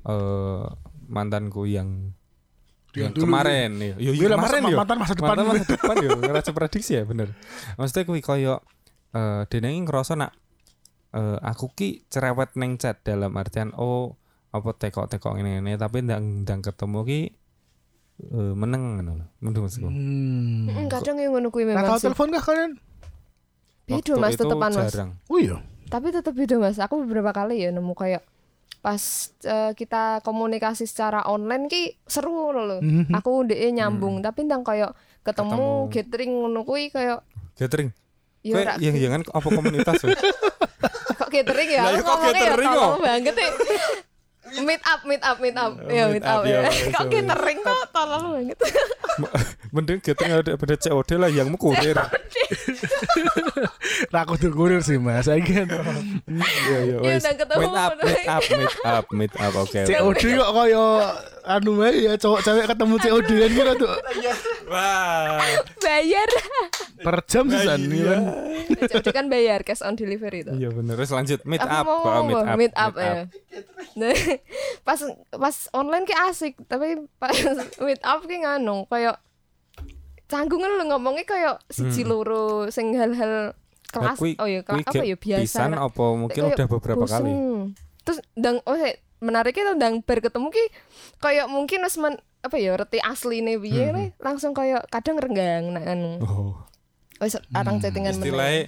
[0.05, 0.65] eh,
[1.09, 2.13] mantanku yang
[2.89, 3.93] Yang kemarin ya.
[4.01, 4.77] Yo, yo, Iya kemarin yo.
[4.81, 5.38] mantan masa depan.
[5.38, 7.38] Mantan masa depan yo ngerasa prediksi ya bener.
[7.77, 8.65] Maksudnya kuwi koyo
[9.13, 10.33] eh dene iki ngerasa nak
[11.13, 14.17] eh aku ki cerewet neng chat dalam artian oh
[14.49, 17.21] apa tekok-tekok ini ini tapi ndang ndang ketemu ki
[18.21, 19.25] eh, meneng ngono lho.
[19.39, 19.88] Menurut maksudku.
[19.88, 20.67] Hmm.
[20.67, 22.05] Mm, kadang yang ngono kuwi Nah, memang sih.
[22.05, 22.71] telepon kah kalian?
[23.85, 24.85] Beda Mas tetepan Mas.
[24.88, 25.11] jarang.
[25.25, 25.57] Oh iya.
[25.88, 26.77] Tapi tetep beda Mas.
[26.77, 28.21] Aku beberapa kali ya nemu kayak
[28.79, 29.01] pas
[29.41, 32.79] eh, kita komunikasi secara online ki seru loh.
[32.79, 33.11] Mhm.
[33.11, 35.91] Aku DE nyambung, tapi ndang kayak ketemu, Ketemu.
[35.91, 37.91] gathering ngono kuwi kayak Gathering.
[38.39, 39.99] ya ora yang jangan apa komunitas
[41.19, 41.81] kok gathering ya.
[41.83, 42.91] Lah, Aku ya kok ngomongnya ya gathering kok?
[43.03, 43.49] banget ya.
[44.57, 45.73] Meet up, meet up, meet up.
[45.85, 46.65] Ya, meet meet up up, ya.
[46.65, 47.13] ya, Kok sorry.
[47.13, 48.57] gathering kok tolong banget.
[49.75, 51.97] Mending gathering ada pada COD lah yang mau kurir.
[54.13, 55.25] Nah, aku tuh kurir sih Mas.
[55.25, 57.23] Saya kan Iya iya Iya, wes.
[57.23, 59.53] Meet up, meet up, meet up, meet up.
[59.57, 59.79] Oke.
[59.84, 60.86] COD kok koyo
[61.43, 63.95] anu wae ya cowok cewek ketemu COD kan gitu tuh
[64.69, 65.41] Wah.
[65.81, 66.29] bayar.
[66.99, 68.15] per jam sih san Iya.
[68.67, 68.99] gitu kan.
[68.99, 70.51] Jadi kan bayar cash on delivery itu.
[70.51, 70.99] Iya bener.
[70.99, 73.23] Terus lanjut meet up, mau Pak, ngomong, meet up, ya.
[73.95, 74.12] Nah,
[74.88, 74.99] pas
[75.31, 77.31] pas online ki asik, tapi pas
[77.88, 79.15] meet up ki nganu kayak
[80.29, 85.01] canggungan lu ngomongnya kayak siji loro sing hal-hal kelas Nah, kui- oh ya kelas apa
[85.03, 87.17] ya biasa Pisan apa mungkin Kayak udah beberapa bosen.
[87.17, 87.33] kali.
[88.01, 90.65] terus ndang oh sik, menariknya tuh ndang bar ketemu ki
[91.17, 93.95] kayak mungkin wis men apa ya reti asli nih piye Hmm.
[93.95, 96.53] nih, langsung kayak kadang renggang nak anu Oh.
[97.17, 98.61] wis arang chattingan meneh Istilahnya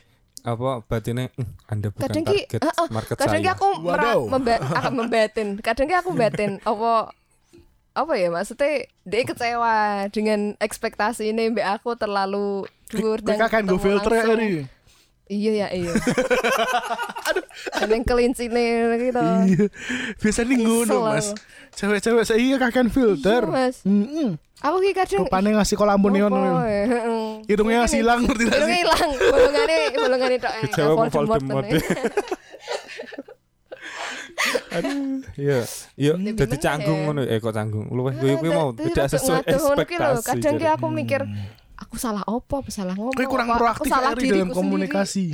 [0.43, 3.53] apa batinnya "Hmm, Anda bukan kadang ki target heeh, market kadang ki saya.
[3.55, 4.25] aku mera- Waduh.
[4.27, 6.91] memba- aku membatin kadang ki aku batin apa
[7.91, 13.83] apa ya maksudnya dia kecewa dengan ekspektasi ini mbak aku terlalu Kowe kakek ketemu go
[13.83, 14.23] filter ya
[15.31, 15.91] iya ya iya
[17.31, 17.43] aduh
[17.79, 19.65] dan yang kelinci nih gitu Iya.
[20.19, 21.27] Biasanya ngono Mas.
[21.71, 23.47] Cewek-cewek saya iya kakek filter.
[23.47, 23.75] Iya, Mas.
[23.87, 24.35] Heeh.
[24.59, 26.31] aku ki kadang Rupane ngasih kolam neon.
[26.35, 27.27] Ya, heeh.
[27.47, 28.81] Hidungnya ngasih hilang ngerti gak hidungnya sih?
[28.83, 31.65] hilang bolongannya bolongannya tok eh, Kecewa Voldemort
[34.71, 35.21] Ini.
[35.35, 35.59] Iya,
[35.95, 37.05] iya Ya, jadi gimana canggung ya?
[37.05, 37.85] ngono eh kok canggung.
[37.87, 40.23] Luweh gue gue mau Jadi tidak sesuai ekspektasi.
[40.25, 40.75] Kadang ki jadi.
[40.75, 41.21] aku mikir
[41.75, 43.13] aku salah apa, apa salah ngomong.
[43.13, 45.25] Kowe kurang aku proaktif salah Eri diriku dalam komunikasi.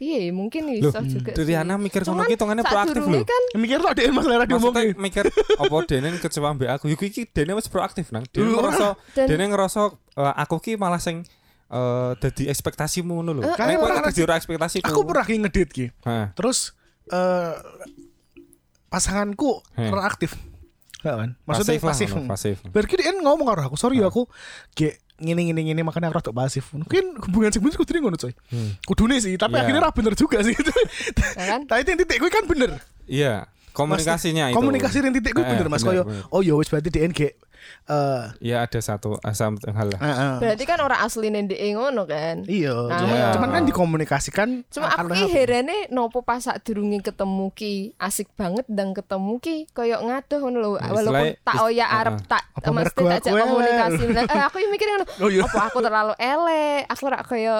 [0.00, 1.36] Iya, mungkin Loh, bisa juga.
[1.36, 1.44] sih.
[1.44, 3.20] Riana mikir ngono ki tongane proaktif lho.
[3.20, 4.96] kan Mikir tuh ada Mas Lera diomongin.
[4.96, 6.84] mikir apa Dene kecewa mbek aku.
[6.88, 8.24] Iku iki Dene wis proaktif nang.
[8.32, 11.20] Dene ngerasa Dene ngerasa eh, aku ki malah sing
[11.68, 13.42] eh dadi ekspektasimu ngono lho.
[13.52, 14.88] Kayak Nek kowe dadi ora ekspektasiku.
[14.88, 15.86] Aku pernah ki ngedit ki.
[15.92, 16.26] Heeh.
[16.32, 16.72] Terus
[17.12, 17.52] eh
[18.90, 19.88] pasanganku Heh.
[19.88, 20.34] reaktif.
[21.00, 21.32] Kan?
[21.48, 22.08] Maksudnya pasif lah, pasif.
[22.12, 22.56] ngono, pasif.
[22.68, 24.28] Berarti dia ngomong karo aku, sorry ya aku
[24.76, 26.68] kayak ngene ngene ngene makanya aku rada pasif.
[26.76, 28.36] Mungkin hubungan sing kudu ngono coy.
[28.52, 28.76] Hmm.
[28.84, 29.64] Kudune sih, tapi Iya.
[29.64, 30.52] akhirnya ra bener juga sih.
[30.52, 31.60] Ya kan?
[31.70, 32.76] Tapi titik gue kan bener.
[33.08, 34.56] Iya, komunikasinya itu.
[34.60, 36.04] Komunikasi yang titik gue Eh, bener Mas koyo.
[36.28, 37.16] Oh ya wis berarti DN
[37.84, 40.00] eh Iya ada satu asam hal lah.
[40.00, 40.32] heeh.
[40.38, 42.42] Berarti kan orang asli ndek ngono kan.
[42.44, 42.98] Iya, Nah.
[42.98, 43.28] cuman, Iya.
[43.32, 48.64] cuman kan dikomunikasikan Cuma aku ki herane nopo pas sak durunge ketemu ki asik banget
[48.66, 50.70] dan ketemu ki koyo ngaduh ngono lho.
[50.76, 53.44] Walaupun tak oya is- arep tak mesti tak elek?
[53.44, 54.04] komunikasi.
[54.30, 55.04] Eh, aku yang mikir ngono.
[55.18, 55.42] Oh iya.
[55.42, 56.86] Apa aku terlalu elek?
[56.86, 57.56] Aku ora koyo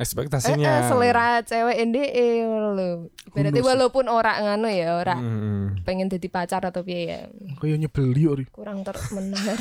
[0.00, 0.88] eh, ekspektasinya.
[0.88, 2.28] selera cewek NDE
[2.72, 2.88] lho.
[3.30, 5.76] Berarti walaupun ora ngono ya, ora Hmm.
[5.82, 7.20] pengen jadi pacar atau piye ya.
[7.54, 8.44] Kayak nyebeli ori.
[8.46, 9.60] Kurang ter menarik.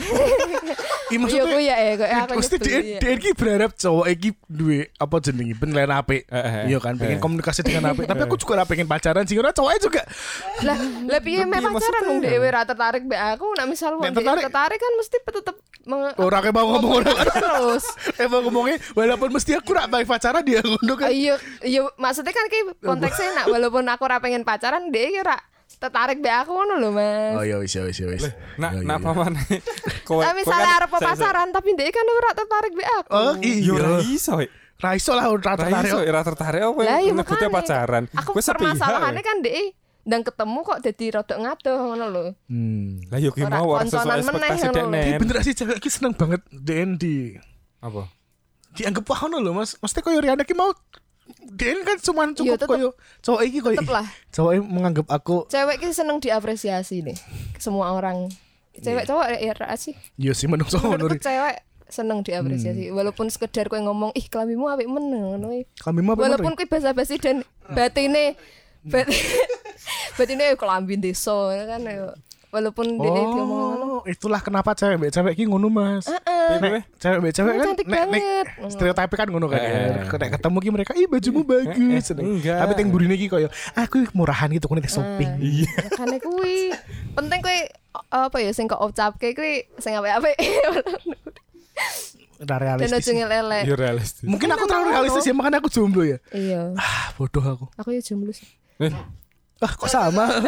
[1.09, 4.29] Iya maksudnya ku ya ya kok aku Mesti nyebel dia, dia iki berharap cowok iki
[4.45, 6.21] duwe apa jenenge penilaian apik.
[6.23, 7.19] Eh, eh, Iya kan, pengen eh.
[7.19, 8.05] komunikasi dengan apik.
[8.05, 10.01] Tapi aku juga ora pengen pacaran sih, karena cowoknya juga.
[10.61, 14.05] Lah, lah piye Tapi meh pacaran wong dhewe ra tertarik mbek aku, nek misal wong
[14.07, 15.57] tertarik- tertarik kan mesti tetep
[16.19, 17.17] Orang kayak mau ngomong orang.
[17.17, 17.81] terus.
[18.15, 21.09] Emang ngomongnya walaupun mesti aku rak baik pacaran dia ngono kan.
[21.09, 25.37] Iya, iya maksudnya kan kayak konteksnya nak walaupun aku ora pengen pacaran, dia ki ora
[25.71, 27.33] tertarik mbek aku ngono lho, Mas.
[27.33, 28.25] Oh iya wis ya wis ya wis.
[28.55, 29.01] Nah, Ya, ya, nah ya.
[29.01, 29.39] apa mana?
[30.07, 33.09] Kowe misalnya kan- arep pacaran tapi dia kan ora tertarik mbek aku.
[33.11, 34.07] Oh Yo ora iya.
[34.07, 34.33] iso.
[34.37, 34.49] eh.
[34.75, 35.87] Ra iso lah ora Ra tertarik.
[35.87, 38.03] iso, ora tertarik apa iya nyebutnya pacaran.
[38.13, 42.23] Aku permasalahannya kan dia dan ketemu kok jadi rodok ngadoh ngono lho.
[42.47, 42.97] Hmm.
[43.07, 44.89] Lah yo ki Ora mau ora sesuai ekspektasi ngono dek lho.
[44.89, 45.19] Tapi nen.
[45.21, 47.35] bener sih cewek iki seneng banget DN di
[47.79, 48.03] Apa?
[48.73, 49.75] Dianggap wah ngono lho Mas.
[49.77, 50.69] Mesti koyo Riana ki mau
[51.29, 52.69] DN kan cuma Iya, cukup tetep.
[52.69, 52.89] koyo
[53.21, 54.07] cowok iki koyo lah.
[54.29, 57.17] cowok ini menganggap aku Cewek ki seneng diapresiasi nih.
[57.55, 58.29] Semua orang.
[58.73, 59.93] Cewek cowok ya ra sih.
[60.15, 60.81] iya sih menungso
[61.19, 61.57] cewek
[61.89, 65.49] seneng diapresiasi walaupun sekedar kowe ngomong ih kelambimu apik men ngono.
[65.77, 68.37] Kami mah walaupun kowe basa-basi dan batine
[68.85, 69.05] bat,
[70.17, 71.33] batine kelambi desa
[71.67, 72.13] kan ya.
[72.49, 76.07] Walaupun dia diomong ngono Oh, itulah kenapa cewek mbek cewek ki ngono Mas.
[76.07, 76.79] heeh Piye, piye?
[76.95, 78.47] Cewek mbek cewek Kamu kan cantik nek nek banget.
[78.73, 79.59] stereotip kan ngono kan.
[79.59, 80.07] Ya.
[80.07, 82.57] Nek ketemu ki mereka, "Ih, bajumu bagus." enggak.
[82.57, 85.67] Tapi teng burine ki koyo, "Aku murahan gitu kene shopping." Iya.
[85.91, 86.71] kan kuwi
[87.11, 87.59] penting kowe
[88.09, 90.39] apa ya sing kok ucapke kuwi sing apik-apik
[92.39, 93.03] Udah dan realistis.
[93.11, 94.23] ngelelek Yo realistis.
[94.23, 96.23] Mungkin aku terlalu realistis ya, makanya aku jomblo ya.
[96.31, 97.65] iya Ah, bodoh aku.
[97.75, 98.47] aku ya jomblo sih
[98.79, 98.95] Eh,
[99.59, 100.23] Ah, kok sama?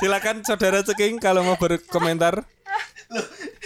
[0.00, 2.44] silakan saudara ceking kalau mau berkomentar.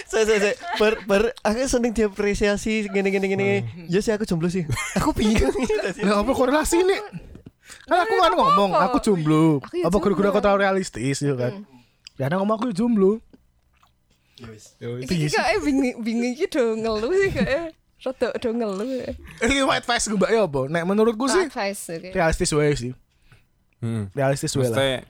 [0.06, 3.48] Saya saya saya ber, ber aku seneng diapresiasi gini gini gini.
[3.90, 4.66] Ya sih aku jomblo sih.
[4.98, 5.50] Aku bingung.
[6.06, 6.96] Lah apa korelasi ini?
[7.86, 9.58] Kan aku kan ngomong, aku jomblo.
[9.62, 11.66] Aku ya Apa guru-guru aku terlalu realistis ya kan?
[12.18, 13.22] Ya ada ngomong aku jomblo.
[15.00, 17.72] iki kayak bingung bingung iki do ngeluh sih kayak
[18.04, 19.08] rada do ngeluh
[19.40, 20.60] Ini white face gue mbak ya apa?
[20.68, 22.92] Nek menurutku sih advice realistis wae sih.
[23.80, 24.12] Hmm.
[24.12, 25.00] Realistis wae lah.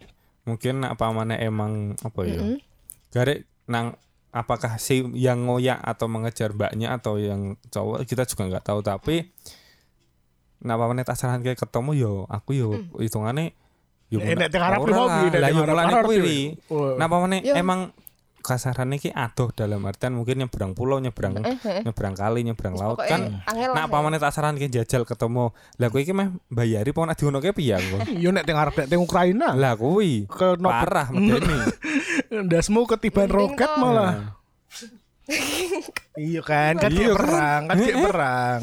[0.46, 2.40] Mungkin apa mana emang apa ya?
[3.10, 3.98] Garek nang
[4.30, 9.32] apakah si yang ngoyak atau mengejar mbaknya atau yang cowok kita juga nggak tahu tapi
[10.58, 13.52] nah apa mana tasaran kayak ketemu yo aku yo hitungannya
[14.06, 14.52] yo Eh, nek
[14.92, 15.24] mau lah.
[15.24, 16.40] piye, nek mulane harap kuwi?
[16.68, 16.94] Oh.
[16.94, 17.54] nah apa mana Yo.
[17.54, 17.90] emang
[18.46, 21.42] kasarannya ki adoh dalam artian mungkin nyebrang pulau nyebrang
[21.82, 25.50] nyebrang kali nyebrang laut kan nah lah apa mana tasaran ki jajal ketemu
[25.82, 29.02] lah kowe iki meh bayari apa nek diono piye aku Yo nek teng arep teng
[29.02, 29.58] Ukraina.
[29.58, 30.30] lah kuwi
[30.62, 31.58] parah medeni
[32.46, 34.12] Ndasmu ketiban roket malah.
[34.14, 34.30] Nah.
[36.16, 37.18] Iya kan, kan Iya kayak kan?
[37.20, 38.62] perang, kan kayak perang.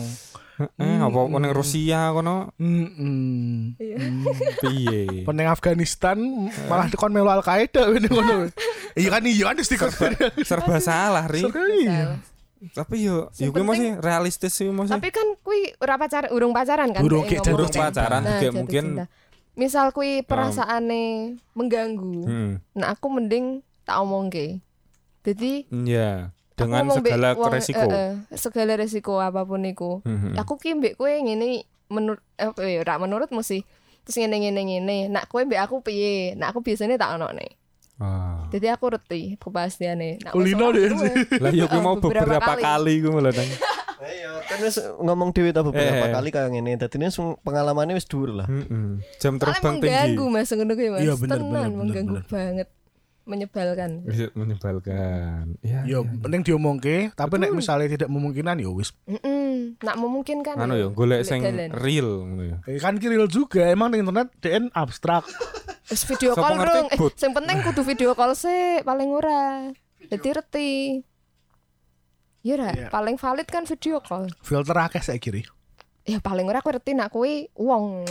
[0.54, 3.74] Eh, apa apa ning Rusia kono Hmm.
[4.62, 5.26] piye?
[5.26, 6.18] Peneng Afghanistan
[6.70, 8.36] malah dikon melu Al Qaeda ngene ngono.
[8.94, 9.66] Iya kan iya kan di
[10.46, 11.42] Serba salah, Ri.
[11.42, 12.22] Iya.
[12.72, 14.96] Tapi yo yo kuwi masih realistis sih masih.
[14.96, 17.92] tapi kan kui ora pacar urung pacaran kan Urung kayak jatuh cinta.
[17.92, 18.86] pacaran Nah, mungkin
[19.54, 24.64] misal kui perasaane mengganggu hmm, nah aku mending tak omong ke
[25.22, 26.32] jadi ya
[26.66, 27.88] dengan segala wong- resiko.
[27.88, 32.48] eh, eh, segala resiko apa pun iku Hmm, aku ki mbek kowe ngene menurut eh
[32.70, 33.62] ya ora menurutmu sih
[34.02, 37.52] terus ngene ngene ngene nak kowe mbek aku piye nak aku biasanya tak ono nih
[37.96, 38.50] Ah.
[38.50, 41.14] jadi aku ngerti kepastiannya nak Kulino deh, sih.
[41.38, 42.64] Lah yo kuwi mau Beberapa beberapa kali.
[42.66, 43.50] kali kuwi malah nang.
[44.04, 46.12] Ayo, kan wis ngomong dhewe ta beberapa Eh.
[46.12, 46.72] kali kayak ngene.
[46.76, 48.48] Dadi ini sung- pengalamannya wis dhuwur lah.
[48.50, 48.98] Heeh.
[49.16, 49.86] Jam Soalnya terbang tinggi.
[49.86, 52.26] mengganggu mas ngono kuwi mas Iya, bener, tenan bener, bener, mengganggu bener.
[52.28, 52.68] banget
[53.24, 55.56] menyebalkan Bisa menyebalkan.
[55.64, 55.88] Ya.
[55.88, 56.12] Yo, ya.
[56.20, 58.92] penting diomongke, tapi nek misalnya tidak memungkinan ya wis.
[59.08, 59.80] Mm-mm.
[59.80, 60.86] nak memungkinkan Anu ya.
[60.86, 61.40] yo golek sing
[61.72, 62.58] real ngono ya.
[62.68, 65.24] Eh, kan kiril juga emang di internet DN abstrak.
[65.92, 66.88] Wis video call dong.
[66.90, 69.68] Eh, sing penting kudu video call sih paling ora.
[70.04, 70.72] Jadi reti.
[72.44, 72.88] Ya ora, Iya.
[72.92, 74.28] paling valid kan video call.
[74.40, 75.48] Filter akeh saya kiri.
[76.04, 78.04] Ya paling ora aku ngerti nak kuwi wong.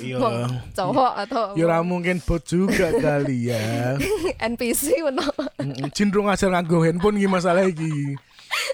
[0.00, 0.16] Iya.
[0.16, 0.34] wong
[0.72, 4.00] cowok atau Ya ora mungkin bot juga kali ya.
[4.48, 4.96] NPC
[5.92, 8.16] Jin ro ngajar nganggo handphone iki masalah iki.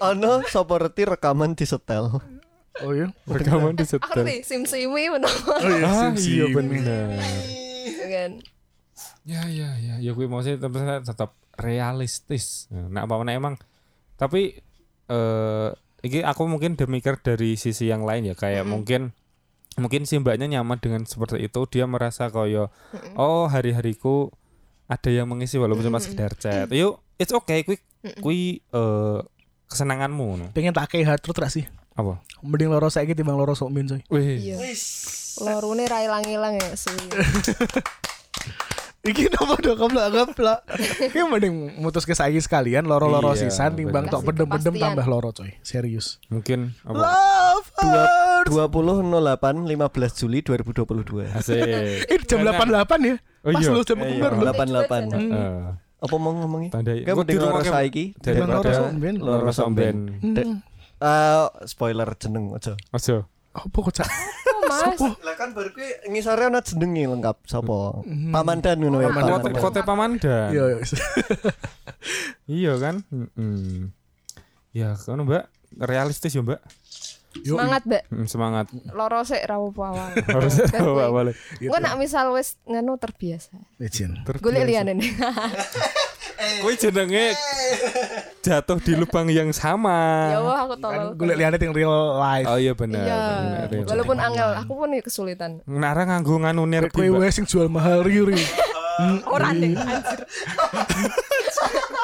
[0.00, 2.14] Ono sapa reti rekaman di setel.
[2.78, 3.10] Oh iya.
[3.26, 4.22] Rekaman di Aku setel.
[4.22, 5.26] ngerti sim-simi ngono.
[5.26, 6.54] Oh iya, Ah, sim, iya sim.
[6.54, 7.06] bener.
[8.06, 8.32] kan.
[9.22, 10.72] Ya ya ya, ya kuwi mau sih tetap,
[11.02, 12.70] tetap realistis.
[12.70, 13.54] Nah, apa mana emang
[14.14, 14.62] tapi
[15.06, 15.68] eh
[16.02, 19.10] iki aku mungkin demikir dari sisi yang lain ya kayak mungkin
[19.78, 22.70] mungkin si mbaknya nyaman dengan seperti itu dia merasa koyo
[23.14, 24.30] oh hari-hariku
[24.88, 26.72] ada yang mengisi walaupun cuma sekedar chat.
[26.72, 27.76] Yuk, it's okay kuwi
[28.24, 29.20] kuwi eh
[29.68, 30.46] kesenanganmu no.
[30.56, 31.68] Pengen tak kayak hard truth ra sih?
[31.92, 32.24] Apa?
[32.40, 34.00] Mending loro saiki timbang loro sok min coy.
[34.08, 34.56] Wih.
[34.56, 34.56] Iya.
[35.44, 37.04] Lorone ra ilang-ilang ya suwi.
[39.00, 40.58] Iki nopo do goblok goblok.
[41.00, 45.54] Iki mending mutus ke saiki sekalian loro-loro Iya, sisan timbang tok bedem-bedem tambah loro coy.
[45.60, 46.18] Serius.
[46.26, 46.98] Mungkin apa?
[46.98, 48.50] Love hurts.
[48.50, 49.06] 20.08
[49.64, 51.30] 15 Juli 2022.
[51.30, 51.62] Asik.
[52.04, 53.14] Eh jam 88 ya.
[53.40, 53.70] Oh Pas iya.
[53.70, 54.44] lu jam Iya, kembar lu.
[54.44, 55.14] 88.
[55.14, 55.58] Heeh.
[55.98, 56.30] Apa mau?
[56.68, 57.02] Tandai.
[57.02, 58.04] Gua mending di rumah loro saiki.
[58.16, 59.14] Timbang loro daripada sok min.
[59.16, 59.96] loro somben.
[60.34, 60.46] De-
[60.98, 62.74] Eh, spoiler jeneng aja.
[62.90, 63.30] Ojo.
[63.58, 64.08] Apa kok cak?
[64.58, 65.00] Oh, Mas.
[65.22, 68.02] Lah kan baru kuwi ngisore ana jenenge lengkap sapa?
[68.34, 69.10] Pamandan ngono ya.
[69.10, 69.54] Pamandan.
[69.58, 70.50] kote pamandan.
[70.54, 70.84] Iya, iya.
[72.48, 72.94] Iya kan?
[73.12, 73.92] Mm-mm.
[74.72, 75.44] Ya, kan Mbak.
[75.78, 76.60] Realistis ya, Mbak.
[77.44, 78.02] Yo, Semangat, Mbak.
[78.08, 78.66] Mm, semangat.
[78.96, 80.10] Loro sik ra apa awal.
[80.16, 81.34] Harus tahu awalnya.
[81.60, 83.52] Iya, Engko nak misal wis nganu terbiasa.
[83.78, 84.24] Legend.
[84.40, 84.96] Golek liyane.
[86.38, 87.34] Kowe jenenge
[88.40, 90.30] jatuh di lubang yang sama.
[90.32, 91.08] Ya wah aku Kan tolol.
[91.18, 92.46] gue lihat yang real life.
[92.46, 93.04] Oh iya benar.
[93.04, 93.22] Iya.
[93.68, 93.86] benar.
[93.90, 95.50] Walaupun angel, aku pun kesulitan.
[95.66, 97.10] Nara nganggo nganu nerbi.
[97.10, 97.20] Mbak.
[97.20, 98.38] wes sing jual mahal riri.
[99.34, 100.20] Ora deh, anjir.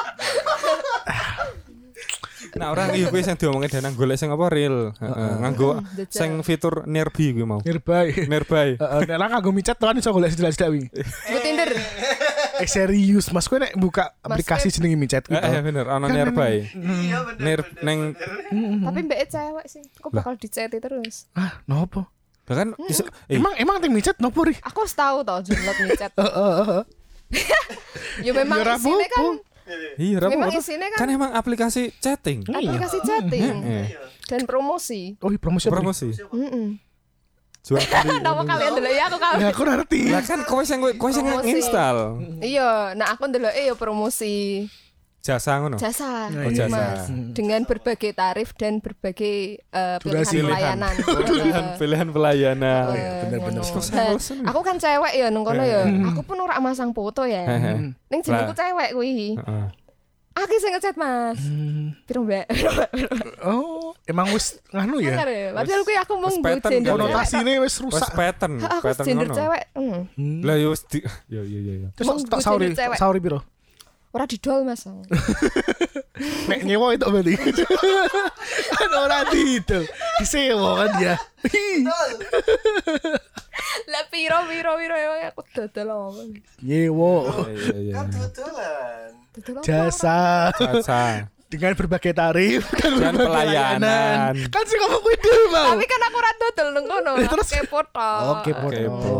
[2.55, 4.95] Nah, orang iya kowe sing diomongin danang golek sing apa real.
[4.95, 5.31] Heeh.
[5.43, 6.07] Nganggo Jajal.
[6.07, 7.59] sing fitur nerbi kuwi mau.
[7.59, 8.05] Nearby.
[8.25, 8.67] Nearby.
[8.79, 10.87] Heeh, nek lah kanggo micet tuan iso golek jelas-jelas wi.
[10.87, 11.69] Gue Tinder.
[12.55, 15.43] Eh serius, Mas kowe nek buka aplikasi jenenge micet Eh, gitu.
[15.43, 16.63] eh bener ana nearby.
[16.71, 17.39] Iya bener.
[17.43, 17.99] Ner neng
[18.81, 19.83] Tapi mbak cewek sih.
[19.99, 21.27] Kok bakal diceti terus.
[21.35, 22.07] Ah, nopo?
[22.45, 24.53] bahkan iso eh, Emang emang ting micet nopo ri?
[24.61, 26.13] Aku tahu tau jumlah micet.
[26.23, 26.83] Heeh, heeh.
[28.23, 29.23] Ya memang Ya, isinya kan.
[29.97, 30.59] Iya apa memang apa.
[30.59, 32.45] isinya Kan kan emang aplikasi chatting.
[32.45, 33.87] aplikasi chatting Eh,
[34.25, 35.17] dan promosi.
[35.19, 36.09] Oh, iya, promosi promosi.
[36.13, 36.67] Heeh.
[37.61, 38.21] Jual kali.
[38.21, 39.49] Nama kalian dulu ya aku Ya kalian.
[39.49, 40.01] aku ngerti.
[40.07, 44.65] Lah kan kowe sing kowe sing install Iya, nah aku dulu ya promosi
[45.25, 45.75] jasa ngono.
[45.75, 46.53] jasa, Oh, Mas.
[46.53, 47.09] jasa.
[47.33, 50.37] dengan berbagai tarif dan berbagai eh, pilihan Durasi.
[50.39, 50.93] pelayanan.
[51.27, 52.85] Pilihan pilihan pelayanan.
[52.93, 53.61] Eh, bener-bener.
[53.65, 53.81] ngono.
[53.81, 54.37] Dan bosen?
[54.45, 55.81] aku kan cewek ya nung kono ya.
[56.13, 57.41] Aku pun ora masang foto ya.
[57.43, 57.97] Heeh.
[58.05, 59.33] Ning jenengku cewek kuwi.
[59.35, 59.67] Heeh.
[60.35, 61.39] Aku sing ngechat Mas.
[62.03, 62.45] Piro Mbak?
[63.45, 65.15] Oh, emang wis nganu ya.
[65.17, 65.53] Ya.
[65.53, 66.91] Padahal kuwi aku mau wis nggo pattern gender.
[66.91, 67.07] kali ya.
[67.07, 68.09] Konotasinya wis Wes rusak.
[68.11, 69.37] pattern, Aku pattern gender ngono.
[69.37, 69.63] cewek.
[69.73, 69.99] Hmm.
[70.11, 70.39] Hmm.
[70.43, 71.87] Lah yo wis di yo yo yo yo.
[71.93, 73.39] Terus tak sauri, sauri piro?
[74.15, 74.87] Ora didol Mas.
[76.47, 77.35] Nek nyewa itu berarti.
[78.79, 79.83] kan ora didol.
[80.23, 81.15] Disewa kan dia.
[83.91, 86.21] Lah piro piro piro emang aku dodol apa?
[86.63, 87.43] Nyewa.
[87.91, 89.11] Kan dodolan.
[89.67, 90.47] Jasa.
[90.55, 91.27] Jasa.
[91.45, 94.33] Dengan berbagai tarif dan, Dan berbagai pelayanan.
[94.49, 95.71] Kan sih kamu kudu mau.
[95.71, 97.11] Tapi kan aku ora dodol nang kono.
[97.15, 97.47] Eh, terus?
[97.47, 98.21] Aku kepo tok.
[98.33, 99.15] Oke, Kepo.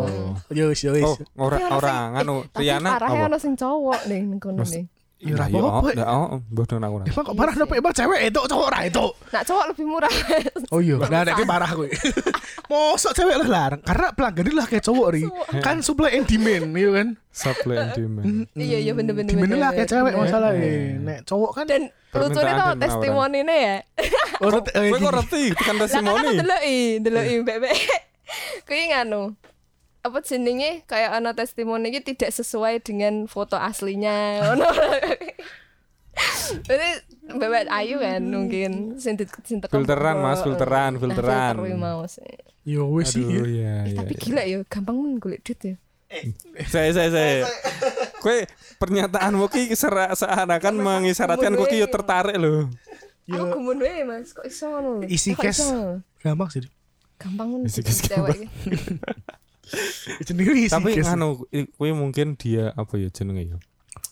[0.51, 0.81] Yus.
[1.01, 3.13] Oh, ora Tapi ono ora sing- nganu eh, Riana apa?
[3.23, 4.83] ono sing cowok nih nang kono nih.
[5.15, 5.89] Ya ora Iya, apa-apa.
[6.11, 6.97] Oh, bodoh aku.
[7.07, 9.05] Emang kok parah nopo emang cewek itu cowok ora itu.
[9.31, 10.13] Nak cowok lebih murah.
[10.69, 11.87] Oh iya, nah nek parah kowe.
[12.69, 15.23] Mosok cewek lah larang karena pelanggan lah kayak cowok ri.
[15.63, 17.07] Kan supply and demand, iya kan?
[17.31, 18.25] Supply and demand.
[18.53, 19.31] Iya iya bener-bener.
[19.31, 20.23] Demand lah kayak cewek bener.
[20.27, 20.71] masalahnya.
[20.99, 22.79] Nek cowok kan Dan Permintaan tau penawaran.
[22.79, 23.75] testimonine ya.
[23.75, 26.31] eh, Kowe kok ngerti tekan Lah kan testimoni.
[26.39, 27.75] deloki, deloki bebek.
[28.67, 29.21] Kuwi nganu.
[30.05, 34.45] Apa jenenge kayak ana testimoni iki tidak sesuai dengan foto aslinya.
[34.45, 34.69] Ngono.
[36.61, 36.89] Jadi
[37.27, 41.53] bebek ayu kan mungkin sing teko Filteran, Mas, filteran, Nah, filteran.
[41.75, 42.23] mau sih.
[42.63, 43.25] Yo wis sih.
[43.25, 43.73] Iya Eh, iya.
[43.95, 44.21] tapi iya.
[44.21, 45.75] gila ya, gampang men golek duit ya.
[46.65, 47.33] Saya saya saya.
[48.23, 48.45] Kowe
[48.77, 52.69] pernyataanmu ki sera- seakan-akan mengisyaratkan kowe ki yo tertarik loh.
[53.25, 53.41] Yo.
[53.41, 55.03] Aku gumun wae Mas, kok iso ngono.
[55.03, 55.65] Isi cash.
[56.21, 56.63] Gampang sih.
[57.17, 58.05] Gampang men Isi cash
[60.65, 60.71] sih.
[60.71, 63.57] Tapi anu i- kowe mungkin dia apa ya jenenge ya?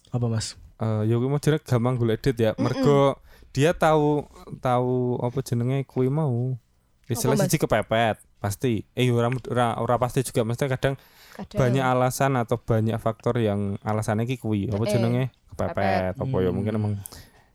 [0.09, 0.57] apa Mas?
[0.77, 2.51] Eh ya mau jenenge gampang golek duit ya.
[2.55, 3.17] Mergo
[3.49, 4.25] dia tahu
[4.59, 6.57] tahu apa jenenge kowe mau.
[7.03, 8.83] Istilah siji kepepet pasti.
[8.93, 10.95] Eh ora ora ora pasti juga mesti kadang
[11.33, 11.59] Kadang.
[11.59, 16.49] banyak alasan atau banyak faktor yang alasannya ki kuwi apa Eh, jenenge kepepet apa ya
[16.49, 16.93] mungkin emang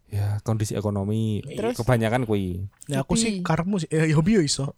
[0.08, 1.76] ya kondisi ekonomi Terus?
[1.76, 4.74] kebanyakan kuwi Ya aku sih karepmu sih eh, hobi yo iso.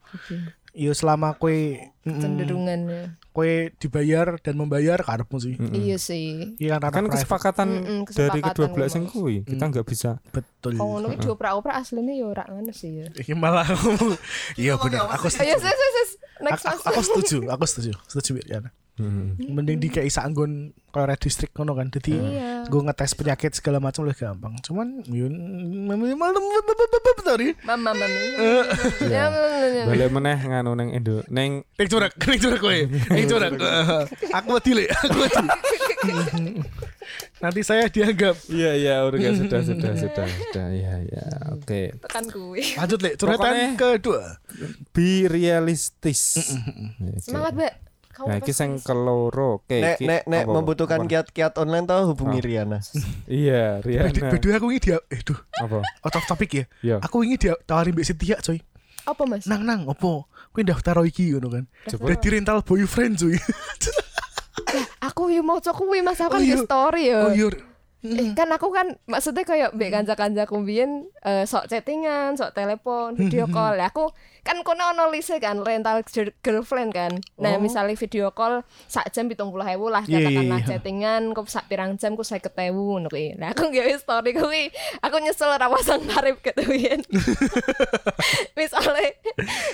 [0.71, 3.19] Yo selama kue cenderungannya.
[3.31, 5.55] kue dibayar dan membayar karepmu sih.
[5.55, 5.71] Mm-mm.
[5.71, 6.59] Iya sih.
[6.59, 10.75] Iya kan kan kesepakatan Mm-mm, dari kesepakatan kedua belah sing kuwi kita nggak bisa Betul.
[10.79, 13.07] Kalau ngono ki dioprak-oprak aslinya ya ora ngono sih ya.
[13.15, 13.67] Iki malah
[14.59, 15.15] Iya benar.
[15.15, 15.59] Aku setuju.
[15.59, 16.11] ses ses ses.
[16.41, 16.87] Next Aku, Mas.
[16.89, 18.59] aku setuju, aku setuju, setuju ya.
[19.01, 19.57] Mm.
[19.57, 21.89] Mending dikai sanggon kaya red district ngono kan.
[21.89, 22.69] Jadi Iya.
[22.69, 24.61] gue ngetes penyakit segala macam lebih gampang.
[24.61, 25.33] Cuman yun
[25.89, 26.37] minimal
[27.31, 27.49] sorry.
[27.63, 28.07] Mama mama.
[28.07, 28.65] Eh.
[29.07, 29.25] Ya.
[29.31, 29.85] ya, ya.
[29.87, 32.79] balik meneh nganu neng Indo neng Ning curak, ning curak kowe.
[33.15, 33.51] Ning curak.
[34.35, 35.47] Aku mati le, aku mati.
[37.41, 41.25] Nanti saya dianggap Iya iya udah sudah sudah sudah sudah ya ya
[41.57, 42.77] oke Tekan kuwi.
[42.77, 44.41] Lanjut Lek, curhatan kedua
[44.93, 46.53] be realistis.
[47.25, 47.90] Semangat, Mbak.
[48.21, 49.65] Kamu Nah, iki sing keloro.
[49.65, 50.53] Oke, Nek nek nek apa?
[50.53, 52.45] membutuhkan kiat-kiat online tau hubungi Oh.
[52.45, 52.79] Riana.
[53.25, 54.29] Iya, Riana.
[54.29, 55.81] beda aku ini dia eh duh Apa?
[55.81, 56.97] out of topic ya Iya.
[57.01, 58.61] Aku ini dia tawarin Mbak Setia coy
[59.09, 59.49] Apa, Mas?
[59.49, 61.65] Nang nang opo Kuwi daftar iki ngono kan.
[61.89, 63.41] Dadi rental boyfriend cuy
[65.09, 66.61] Aku yo mau kuwi Mas, aku Oh, di iya.
[66.61, 67.21] story yo.
[67.25, 67.49] Oh iya
[68.01, 73.45] Eh, kan aku kan maksudnya kayak mbek kanca-kancaku mbiyen eh, sok chattingan, sok telepon, video
[73.47, 73.77] call.
[73.77, 74.09] Lah aku
[74.41, 77.13] kan kono ono lise kan rental gir- girlfriend kan.
[77.37, 77.61] Nah, Oh.
[77.61, 79.53] misalnya video call sak jam 70.000
[79.85, 80.69] lah Iya, iya, katakanlah iya.
[80.71, 83.37] chattingan kok sak pirang jam ku 50.000 ngono kuwi.
[83.37, 87.05] Lah aku ngewe story kuwi, aku nyesel ora pasang tarif ketuyen.
[88.57, 89.13] misalnya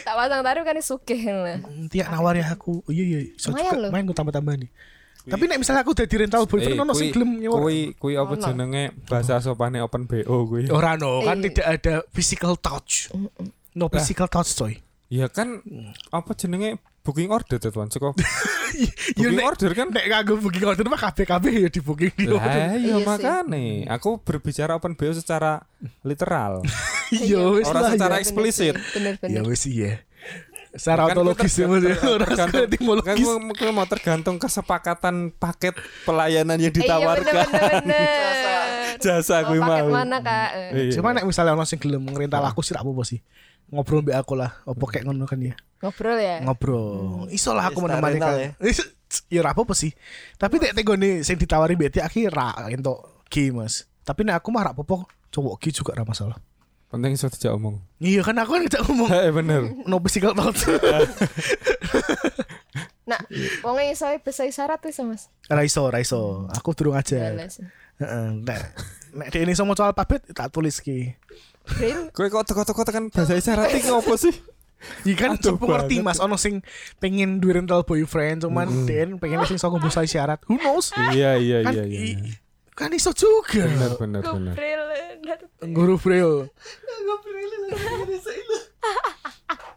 [0.02, 1.58] tak pasang tarif kan sugih lah.
[1.86, 4.70] Tiak nawari aku Oh iya iya So main gue tambah-tambah nih
[5.26, 7.58] Tapi nek misalnya aku dadi rental boyfriend ono sing gelem nyewa.
[7.58, 8.94] kui kui apa jenenge?
[9.04, 10.70] Bahasa sopane open BO kuwi.
[10.70, 11.50] Ora no kan Iya.
[11.50, 13.10] tidak ada physical touch.
[13.74, 14.78] No physical touch coy.
[15.06, 15.60] Ya kan
[16.08, 16.78] apa jenenge?
[17.02, 18.18] Booking order tuan cukup.
[19.14, 19.94] Booking nek order kan?
[19.94, 22.42] nek kanggo booking order mah kabeh-kabeh ya di booking di order.
[22.42, 23.86] Lah iya Iya makane.
[23.86, 25.62] Aku berbicara open BO secara
[26.02, 26.62] literal.
[27.06, 28.20] Iya wis Orang lah secara ya.
[28.20, 28.74] eksplisit.
[29.22, 30.02] Ya wis iya
[30.76, 31.96] Secara Kan ontologis itu ya Mas, ya.
[32.20, 32.68] tergantung-
[33.00, 33.16] kan
[33.72, 35.72] mau tergantung kesepakatan paket
[36.04, 37.46] pelayanan yang Iya ditawarkan.
[37.48, 38.96] bener-bener.
[39.04, 39.88] Jasa Oh, gue paket mau.
[39.90, 40.48] mana kak?
[40.52, 40.92] Eh, Iya.
[40.96, 43.20] Cuma nek misalnya ono sing gelem ngrental aku sih apa-apa sih.
[43.66, 45.52] Ngobrol mbek aku lah, opo kayak ngono kan ya.
[45.82, 46.38] Ngobrol ya.
[46.40, 47.26] Ngobrol.
[47.28, 48.36] Iso lah aku menemani kan.
[48.36, 48.50] ya.
[49.30, 49.94] Ya apa-apa sih.
[50.34, 53.86] Tapi nek tegone sing ditawari mbek akhir ra entuk G Mas.
[54.02, 56.36] Tapi nek aku mah ra apa-apa, cowok G juga ra masalah.
[56.86, 57.82] Penting iso dijak omong.
[57.98, 59.62] Iya kan aku kan ngejak ngomong Eh bener.
[59.84, 60.62] no physical touch.
[63.06, 63.22] Nah,
[63.62, 65.22] wong iso bisa isyarat wis Mas.
[65.46, 66.50] ra iso, ra iso.
[66.50, 67.34] Aku durung aja.
[67.34, 67.62] Jelas.
[68.02, 68.26] Heeh.
[68.42, 68.58] Nek
[69.14, 71.14] nek dene iso maca alfabet tak tulis ki.
[72.14, 74.34] Kowe kok teko-teko tekan bahasa isyarat iki opo sih?
[75.08, 76.60] Iya kan aku ngerti mas Ono sing
[77.00, 81.64] pengen duwe rental boyfriend Cuman Den pengen sing songong bahasa isyarat Who knows Iya iya
[81.64, 82.36] kan, iya iya.
[82.76, 84.22] Kan iso juga Go bener.
[84.52, 84.84] Braille.
[85.72, 86.52] Guru Braille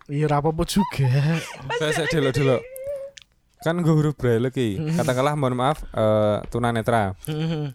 [0.09, 1.05] Iya apa-apa juga
[1.77, 2.57] Saya saya dulu dulu.
[3.59, 4.95] Kan gue huruf braille ki.
[4.95, 7.13] Katakanlah mohon maaf eh tunanetra.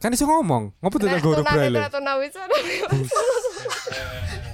[0.03, 0.73] Kan iso ngomong.
[0.81, 1.79] Ngopo tuh gue huruf tuna braille?
[1.79, 2.35] netra tuna wis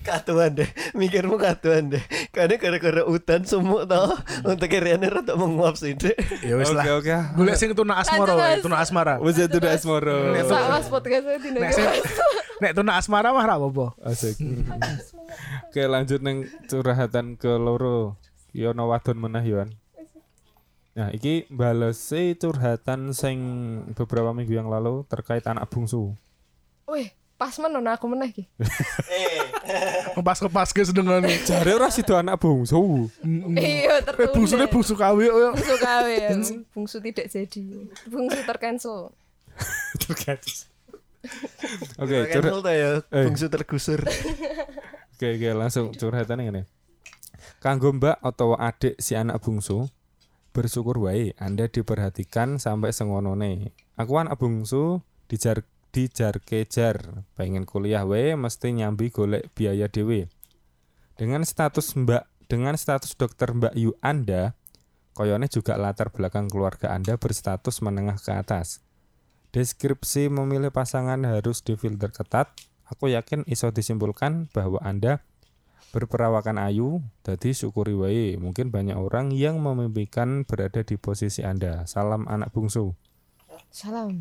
[0.00, 2.02] Katuan deh, mikirmu katuan deh.
[2.32, 4.16] Karena gara-gara udan sumuk tau
[4.48, 6.16] untuk Riana rada menguap sih deh.
[6.40, 7.16] Ya wis Oke lah oke.
[7.36, 8.62] Gue sing tuna asmara Lanjut, wae.
[8.64, 10.16] Tuna asmara Wes itu udah asmoro.
[10.48, 11.72] Sak Mas podcastnya dino Nek
[12.62, 14.40] Nek tuna asmara mah ra apa-apa Asik.
[15.68, 18.16] Oke lanjut neng curhatan ke loro.
[18.56, 19.76] Yo no wadon menah yoan.
[20.92, 23.38] Nah, iki balesi curhatan sing
[23.96, 26.12] beberapa minggu yang lalu terkait anak bungsu.
[26.84, 27.08] Wih,
[27.42, 28.44] pas menon aku meneh iki.
[30.14, 33.10] Ngepas-ngepas ke sedengane Jare ora sido anak bungsu.
[33.50, 34.30] Iya, Eh tertunda.
[34.30, 36.30] busune busu kawe ya Bungsu kawe ya.
[36.70, 37.64] Bungsu tidak jadi.
[38.06, 39.10] Bungsu tercancel.
[40.06, 40.58] Tergantung.
[41.98, 42.62] Oke, curhat.
[42.70, 43.26] Ya, Eh.
[43.26, 44.00] bungsu tergusur.
[45.12, 46.62] Oke, oke, langsung curhatan ini.
[47.58, 49.90] Kanggo Mbak atau adik si anak bungsu,
[50.50, 53.74] bersyukur wae Anda diperhatikan sampai sengonone.
[53.94, 60.32] Aku anak bungsu dijar dijar kejar, pengen kuliah wae mesti nyambi golek biaya dewe.
[61.20, 64.56] Dengan status Mbak, dengan status dokter Mbak Yu Anda,
[65.12, 68.80] koyone juga latar belakang keluarga Anda berstatus menengah ke atas.
[69.52, 72.48] Deskripsi memilih pasangan harus difilter ketat.
[72.88, 75.20] Aku yakin iso disimpulkan bahwa Anda
[75.92, 78.40] berperawakan ayu, jadi syukuri wae.
[78.40, 81.84] Mungkin banyak orang yang memimpikan berada di posisi Anda.
[81.84, 82.96] Salam anak bungsu.
[83.72, 84.20] Salam.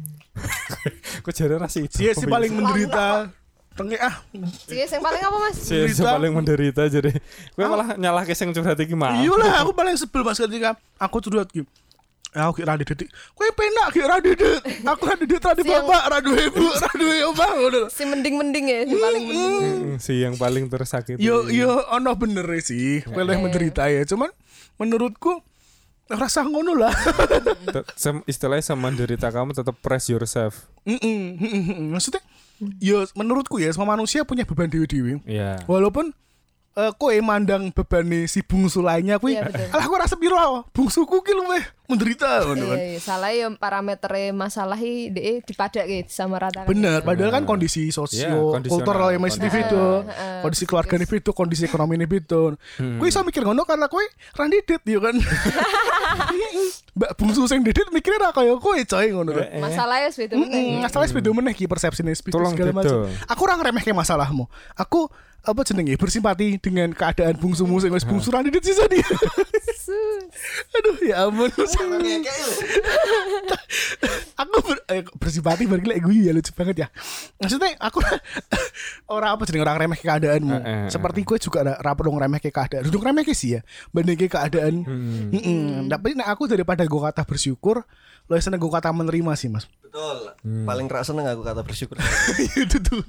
[1.27, 1.83] Kok jare ra sih?
[1.91, 3.27] Dia sih paling menderita
[3.71, 4.19] Tengi ah
[4.67, 5.55] Sih, yang paling apa Mas?
[5.59, 6.11] Si si menderita.
[6.11, 7.11] paling menderita jadi.
[7.55, 9.19] Kowe malah nyalahke sing curhat iki mah.
[9.19, 11.67] Iya lah aku paling sebel mas ketika Aku curhat gitu
[12.31, 16.47] Ya aku kira dididik Kue penak kira dididik Aku ra dididik ra bapak Ra duwe
[16.47, 17.81] ibu Ra duwe omah ngono.
[17.91, 19.75] Si mending-mending ya, si paling mending.
[19.83, 21.19] Mm, si yang paling tersakiti.
[21.19, 24.31] Yo yo ono bener sih Pilih menderita ya Cuman
[24.79, 25.43] menurutku
[26.11, 26.91] Rasa ngono lah
[28.27, 30.67] istilahnya sama menderita kamu tetap press yourself.
[31.91, 32.21] Maksudnya
[32.77, 35.65] Yo menurutku ya Semua manusia punya beban dewi-dewi Iya.
[35.65, 36.13] Walaupun
[36.71, 39.75] eh kowe mandang beban si bungsu lainnya kuwi Iya, betul.
[39.75, 40.39] alah aku rasa piro
[40.71, 41.59] bungsuku ki luwih
[41.91, 42.77] menderita ngono kan.
[42.79, 42.99] Iya, iya.
[43.03, 48.87] salah ya parameter masalah i de dipadake sama rata Bener, padahal kan kondisi sosio kondisional.
[48.87, 52.55] kultural yang masih Heeh, kondisi keluarga ini beda, kondisi ekonomi ini beda.
[52.79, 53.03] Hmm.
[53.03, 54.07] Iso mikir ngono karena kowe
[54.39, 55.19] randidit ya kan.
[56.91, 59.47] Mbak bungsu sing dedet mikirnya ra kaya kowe coy ngono kan.
[59.47, 60.63] Eh, Masalahnya beda Mm, meneh.
[60.83, 63.07] Masalahnya sepeda meneh ki persepsine sepeda segala macam.
[63.31, 64.45] Aku ora ngremehke masalahmu.
[64.75, 65.07] Aku
[65.41, 69.01] apa jenenge bersimpati dengan keadaan bungsumu sing wis bungsu ra dedet sisa dia.
[70.71, 71.49] Aduh ya ampun.
[74.37, 76.87] aku ber, eh, bersimpati bagi lek gue ya lucu banget ya.
[77.37, 77.99] Maksudnya aku
[79.09, 80.53] orang apa jenenge orang remeh ke keadaanmu.
[80.53, 82.83] Eh, eh, Seperti gue juga ra- ra perlu ngremeh ke keadaan.
[82.85, 83.61] Duduk remeh ke sih ya.
[83.89, 84.85] Banding ke keadaan.
[84.85, 85.33] Hmm.
[85.33, 85.89] Mm-mm.
[85.89, 87.83] Tapi nek aku daripada gue kata bersyukur,
[88.31, 89.67] lo seneng gue kata menerima sih mas.
[89.83, 90.31] Betul.
[90.39, 90.63] Hmm.
[90.63, 91.99] Paling kerak seneng aku kata bersyukur.
[92.63, 93.03] itu tuh.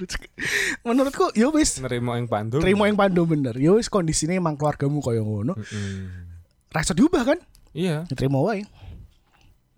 [0.83, 2.59] Menurutku ya wis nerima yang pandu.
[2.59, 3.55] terima yang pandu bener.
[3.55, 5.55] Ya wis kondisinya emang keluargamu koyo ngono.
[5.55, 6.35] Hmm.
[6.75, 7.39] Rasa diubah kan?
[7.71, 8.67] Iya, Ya, terima wae.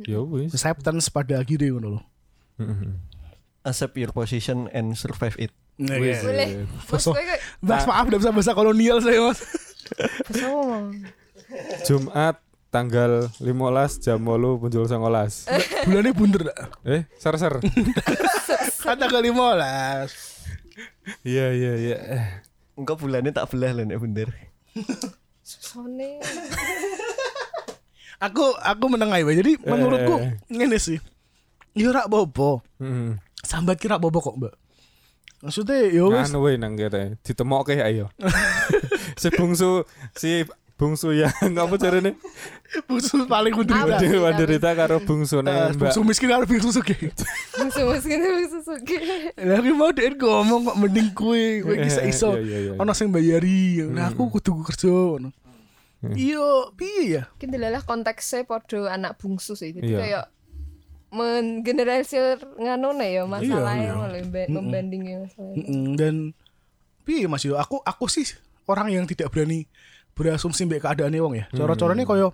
[0.00, 0.56] ya wis.
[0.56, 2.04] Acceptance pada akhirnya ngono loh.
[2.56, 3.04] Hmm.
[3.68, 5.52] Accept your position and survive it.
[5.76, 6.24] Nah, iya.
[6.24, 6.48] Boleh.
[6.88, 7.04] Bos
[7.60, 9.44] Mas maaf udah bisa bahasa kolonial saya mas.
[11.84, 12.40] Jumat
[12.74, 14.98] tanggal 15 jam 8 punjul 19.
[15.86, 16.42] Bulannya bunder.
[16.82, 17.62] Eh, ser ser.
[18.84, 20.10] Kata kali molas.
[21.22, 21.96] Iya iya iya.
[22.18, 22.24] Eh,
[22.74, 24.28] Engkau bulannya tak belah loh nek bener.
[25.40, 26.18] Susone.
[28.26, 29.32] Aku aku menengah ya.
[29.36, 30.32] Jadi menurutku Eh.
[30.50, 30.98] ngene sih.
[31.76, 32.62] Ya rak bobo.
[32.82, 33.20] Hmm.
[33.44, 34.54] Sambat kira bobo kok, Mbak.
[35.44, 38.08] Maksudnya ya wis Anu we nang kene ditemokke ayo.
[39.20, 39.84] si bungsu
[40.16, 40.40] si
[40.74, 42.18] bungsu yang apa carane?
[42.84, 44.02] bungsu paling Apa?
[44.02, 44.74] menderita.
[44.74, 45.78] Karo bungsune Eh, Mbak.
[45.78, 46.98] Bungsu miskin harus bungsu sugih.
[47.54, 48.96] Musuh-musuh ini musuh suki.
[49.38, 52.34] Lah ki mau dia ngomong kok mending kue, kue bisa iso.
[52.34, 52.72] iya, iya, iya.
[52.76, 53.86] Ono sing bayari.
[53.86, 55.30] Nah aku kudu kerja ngono.
[56.02, 56.12] Hmm.
[56.12, 56.44] Iya,
[56.74, 57.22] piye ya?
[57.32, 59.70] Mungkin delalah konteksnya podo anak bungsu sih.
[59.70, 59.98] Jadi Iya.
[59.98, 60.24] kayak
[61.14, 63.94] menggeneralisir nganone ya masalahnya iya.
[63.94, 65.62] malah memba- membandingnya masalahnya.
[65.94, 66.14] Dan
[67.02, 68.26] piye Mas yo aku aku sih
[68.66, 69.70] orang yang tidak berani
[70.14, 71.44] berasumsi mbek keadaane wong ya.
[71.50, 72.32] Cara-carane koyo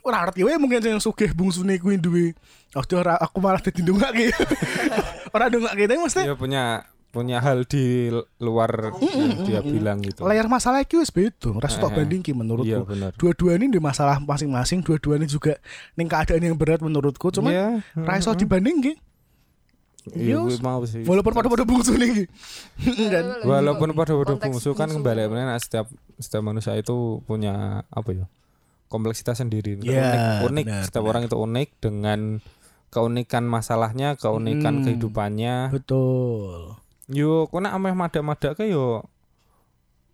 [0.00, 2.32] ora ngerti wae mungkin sing sugih bungsune kuwi duwe.
[2.72, 4.32] Oh, ora aku malah dadi ndongake.
[5.36, 6.64] ora ndongake tapi mesti Dia punya
[7.10, 8.06] punya hal di
[8.38, 10.22] luar yang dia bilang gitu.
[10.22, 11.50] layar masalah iki wis beda.
[11.52, 12.86] Ora tok Eh, banding ki menurutku.
[12.86, 13.10] Iya.
[13.18, 15.58] Dua-dua ini di masalah masing-masing, dua-duanya juga
[15.98, 17.34] ning keadaan yang berat menurutku.
[17.34, 17.66] Cuman Iya.
[17.98, 18.92] ra iso dibanding ki.
[20.06, 21.04] Iya, Iya, gue mau sih.
[21.04, 22.24] Walaupun pada-pada bungsune ki.
[23.06, 23.24] kan.
[23.42, 24.96] Walaupun pada pada Konteks bungsu kan bungsu.
[24.98, 25.86] kembali nah, setiap
[26.16, 26.92] setiap manusia itu
[27.22, 28.26] punya apa ya
[28.88, 30.64] kompleksitas sendiri Ya, unik, unik.
[30.66, 31.10] benar, setiap benar.
[31.10, 32.20] orang itu unik dengan
[32.88, 34.84] keunikan masalahnya keunikan Hmm.
[34.84, 36.74] kehidupannya Betul.
[37.06, 39.06] yo kena ameh madak-madak ke yo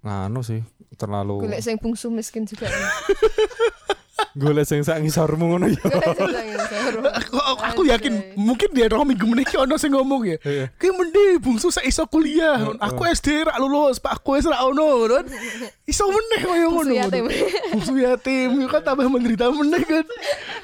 [0.03, 0.61] nganu sih
[0.95, 2.69] terlalu Golek sing bungsu miskin juga.
[4.37, 5.73] golek sing sak ngisormu ngono
[6.69, 7.01] seru.
[7.09, 10.37] Aku, aku, yakin mungkin dia orang minggu meniki ono sing ngomong ya.
[10.45, 10.65] Iya.
[10.77, 12.77] Ki mending bungsu sak iso kuliah.
[12.81, 15.19] Aku SD rak lulus, Pak aku wis rak ono ngono.
[15.89, 16.93] Iso meneh koyo ngono.
[16.93, 17.25] Bungsu yatim.
[17.73, 20.05] Bungsu yatim yo kan tambah menderita meneh kan.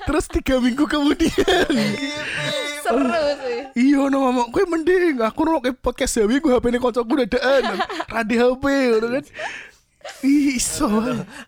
[0.08, 1.68] Terus tiga minggu kemudian
[2.82, 3.06] Seru
[3.46, 3.60] sih.
[3.78, 7.78] Iya no ngomong Gue mending Aku nongok podcast Jawi Gue HP ini kocokku dadaan
[8.10, 9.24] Radi HP ngono kan
[10.22, 10.88] iso.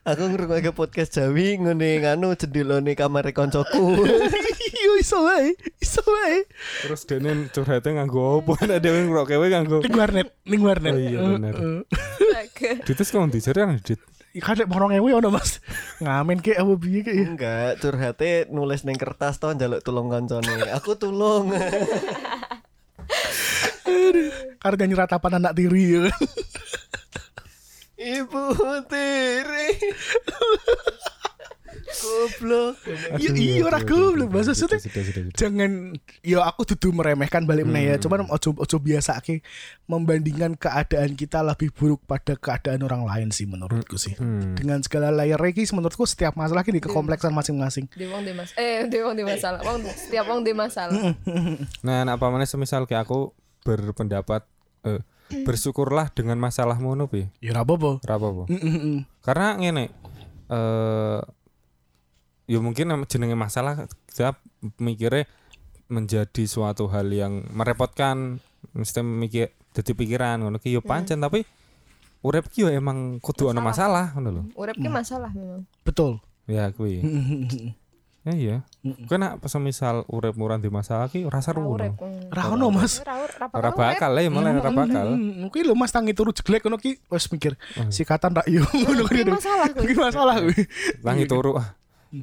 [0.02, 4.02] Aku ngrungokke podcast Jawi ngene nganu jendelane kamar koncoku.
[4.74, 6.44] Iya iso wae Iso wae
[6.84, 11.00] terus dene curhatnya nganggo opo nek dhewe ngrokke wae nganggo Ning warnet Ning warnet Oh
[11.00, 11.54] iya, bener.
[12.84, 14.00] Dites kok dijare nang dit
[14.42, 15.62] Kan lek morong ewe ono mas
[16.02, 20.50] Ngamen ke apa piye ke ya Enggak, curhate nulis ning kertas toh njaluk tulung koncone.
[20.74, 21.54] Aku tulung.
[24.58, 26.18] Karena nyanyi ratapan anak tiri ya kan
[27.94, 28.42] Ibu
[28.86, 29.68] tiri.
[31.94, 32.74] Goblok.
[33.16, 35.70] Iya iya ora goblok Mas Maksudnya sudah sudah sudah jangan
[36.20, 38.02] ya aku dudu meremehkan balik meneh ya Hmm.
[38.02, 39.20] cuman ojo ojo biasa
[39.86, 44.52] membandingkan keadaan kita lebih buruk pada keadaan orang lain sih menurutku sih Hmm.
[44.58, 48.84] dengan segala layer iki menurutku setiap masalah ini kekompleksan masing-masing Di wong di mas eh
[48.84, 49.60] di wong di masalah.
[49.62, 50.98] Wong setiap wong di masalah.
[51.84, 53.30] Nah, nah apa mana semisal kayak aku
[53.62, 54.44] berpendapat
[54.84, 55.00] eh,
[55.48, 57.28] bersyukurlah dengan masalahmu ngono pi.
[57.40, 58.44] ya ora apa-apa Ora apa-apa.
[58.52, 58.96] Mm-mm.
[59.24, 59.84] Karena ngene
[60.52, 61.20] eh
[62.44, 64.36] ya mungkin jenenge masalah kita
[64.76, 65.24] mikirnya
[65.88, 68.40] menjadi suatu hal yang merepotkan
[68.76, 71.44] mesti mikir jadi pikiran ngono ki yo pancen tapi
[72.24, 74.42] urip ki yo emang kudu ana masalah ngono lho.
[74.56, 75.64] Urip ki masalah memang.
[75.84, 77.00] betul Ya kuwi.
[78.24, 78.56] Ya iya.
[79.04, 81.92] Kena semisal urip murah di masalah ki ora seru Urip.
[81.92, 82.32] ngono.
[82.32, 83.04] Ra ono mas
[83.52, 85.12] Ora bakal ya malah ora bakal.
[85.12, 87.88] Mm, Kuwi lho Mas tangi turu jeglek ngono ki wis mikir Oh.
[87.88, 89.28] sikatan rak yo ngono Iki kuwi.
[89.30, 89.84] masalah kuwi.
[89.84, 90.60] Iki masalah kuwi.
[91.00, 91.76] Langi turu ah.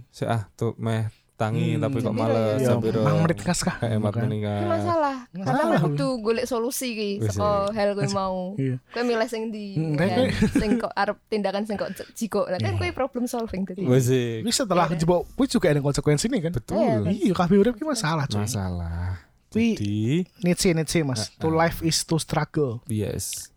[0.10, 1.06] Si ah tuh meh
[1.42, 1.82] tangi Hmm.
[1.82, 3.76] tapi kok males Ya, sampai mang menit kas kah?
[3.76, 4.56] kayak emat menikah.
[4.56, 5.16] Ini masalah.
[5.28, 5.66] Karena Masalah.
[5.74, 8.54] kowe kudu golek solusi ki Wis, saka hal kowe mau.
[8.56, 8.76] Iya.
[8.88, 9.66] Kowe milih sing ndi?
[9.74, 12.46] Hmm, kayak- Sing kok arep tindakan sing kok jiko.
[12.46, 13.82] Nah kan kowe problem solving tadi.
[14.00, 14.42] Sih.
[14.42, 16.54] Wis setelah jebok kuwi juga ada konsekuensi nih kan.
[16.54, 17.08] Betul.
[17.08, 18.44] Iya, kabeh urip ki masalah, coy.
[18.44, 19.26] Masalah.
[19.50, 21.28] Jadi, Nietzsche, Nietzsche, Mas.
[21.36, 22.80] To life is to struggle.
[22.86, 23.52] yes.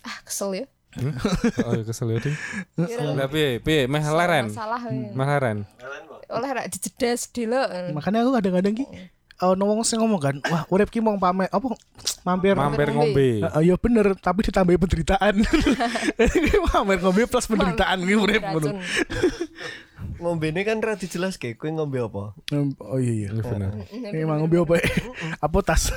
[0.00, 0.66] Ah kesel ya.
[0.96, 1.12] Hmm?
[1.68, 2.20] Oh, kesel ya,
[3.12, 3.60] Lah piye?
[3.60, 4.48] Piye meh leren?
[5.12, 5.68] Meh leren.
[6.32, 7.60] Oleh rak dijedas dilo.
[7.92, 8.86] Makanya aku kadang-kadang ki
[9.38, 11.70] eh ngomong sing ngomong kan, wah urip ki mau pamer apa
[12.26, 13.46] mampir Mampir ngombe.
[13.46, 15.46] Heeh, ya bener, tapi ditambahi penderitaan.
[16.74, 18.82] mampir ngombe plus penderitaan ki urip ngono.
[20.18, 22.34] Ngombe ini kan rada jelas kayak kue ngombe apa?
[22.82, 23.28] Oh iya iya.
[23.30, 23.70] Ini bener.
[24.10, 24.82] Emang ngombe apa?
[25.38, 25.94] Apa tas?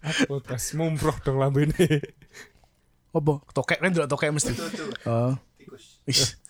[0.00, 2.00] Aku tas mumproh dong lambene.
[3.10, 3.32] Apa?
[3.50, 4.52] Tokek kan ndelok tokek mesti.
[5.04, 5.34] Oh.
[6.06, 6.34] Wis.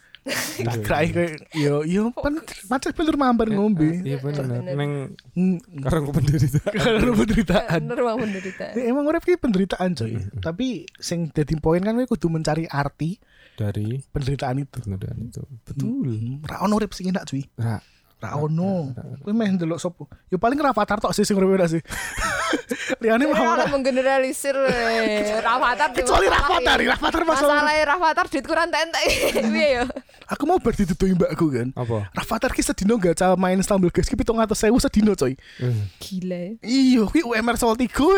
[0.61, 2.37] Tak kira kayak yo yo pan
[2.69, 4.05] macet bener mampir ngombe.
[4.05, 4.45] Iya bener.
[4.77, 6.73] Neng Hmm, ku penderitaan.
[6.77, 7.81] Karena penderitaan.
[7.89, 8.65] Bener bang penderita.
[8.77, 10.21] Ya, Emang urip ki penderitaan coy.
[10.39, 13.17] Tapi sing dadi poin kan kowe kudu mencari arti
[13.57, 14.77] Dari penderitaan itu.
[14.77, 15.41] penderitaan itu.
[15.65, 15.89] Betul.
[16.05, 17.41] Hmm, Ra ono urip sing enak cuy.
[17.57, 17.81] Ra.
[18.21, 18.93] Ra ono.
[19.25, 20.05] Kowe meh ndelok sopo?
[20.29, 21.81] Ya paling Rafathar tok sih sing enak sih.
[23.01, 23.65] Liyane Ini mah ora.
[23.71, 26.89] menggeneralisir eh, Rafathar Kecuali masalah Rafathar, ya.
[26.93, 27.57] Rafathar masalah.
[27.65, 29.05] Masalahnya Rafathar duit kurang tentek
[29.55, 29.85] Piye ya
[30.29, 31.69] Aku mau bar ditutupi mbakku kan.
[31.73, 32.11] Apa?
[32.13, 35.35] Rafathar ki sedino gacha main stumble guys ki 700.000 sedino coy.
[35.59, 38.11] Eh, Gila ya Iya, kuwi UMR soal tigo.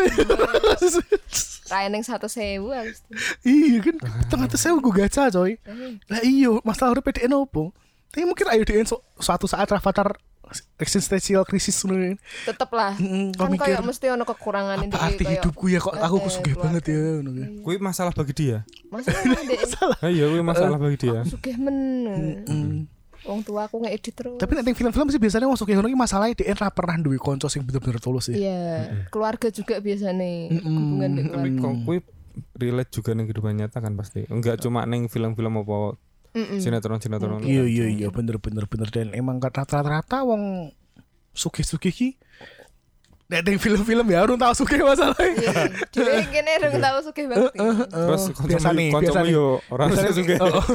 [1.71, 2.75] Raya neng satu sewu
[3.47, 3.95] iya kan,
[4.29, 5.55] tengah tuh saya gue gacha coy.
[6.11, 7.71] Lah iya, masalah urip PDN opo?
[8.13, 10.13] Tapi mungkin ayo DN su- suatu saat Rafathar
[10.77, 12.17] existential crisis ngono kan.
[12.45, 15.97] Tetep lah Mm, kau Kan mikir, kayak mesti ono kekurangan Apa arti hidupku ya kok
[15.97, 17.49] aku sugih banget ya ngono kan.
[17.61, 18.57] Kuwi masalah bagi dia.
[18.87, 21.25] Masalah Ah, iya kuwi masalah bagi dia.
[21.25, 22.85] Sugih men.
[23.23, 25.95] Wong tua aku ngedit terus Tapi nek ning film-film sih biasanya wong sugih ngono ki
[25.95, 28.35] masalahnya DN ra pernah duwe kanca sing bener-bener tulus sih.
[28.37, 31.97] Iya Keluarga juga biasanya Hubungan dengan Tapi kok kuwi
[32.53, 34.27] relate juga ning kehidupan nyata kan pasti.
[34.27, 35.95] Enggak cuma ning film-film apa
[36.33, 36.59] Mm-mm.
[36.59, 37.45] sinetron-sinetron.
[37.45, 40.73] Iya iya iya bener bener bener dan emang rata-rata wong
[41.33, 42.09] sugih-sugih ki
[43.41, 45.33] nek film-film ya urung tau sugih masalahnya.
[45.33, 45.53] Iya
[45.89, 47.53] Dhewe kene rung tau sugih banget
[47.89, 49.33] Terus biasa nih, kancamu biasa kancamu nih.
[49.33, 50.35] yo ora juga.
[50.43, 50.65] Oh, oh.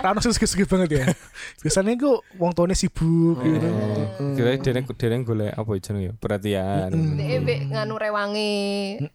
[0.00, 1.04] Rano sih sugih banget ya.
[1.66, 3.68] Biasanya ku wong tuane sibuk gitu.
[4.38, 6.12] Kira dereng dereng golek apa jenenge ya?
[6.14, 6.90] Perhatian.
[7.42, 8.54] Mbek nganu rewangi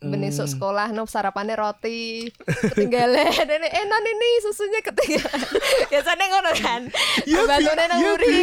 [0.03, 3.27] ben esuk sekolah no sarapannya roti ketinggalan
[3.77, 5.41] eh non ini susunya ketinggalan
[5.87, 6.81] biasanya ngono kan
[7.23, 8.35] Iya, pembantunya nang Iya, nguri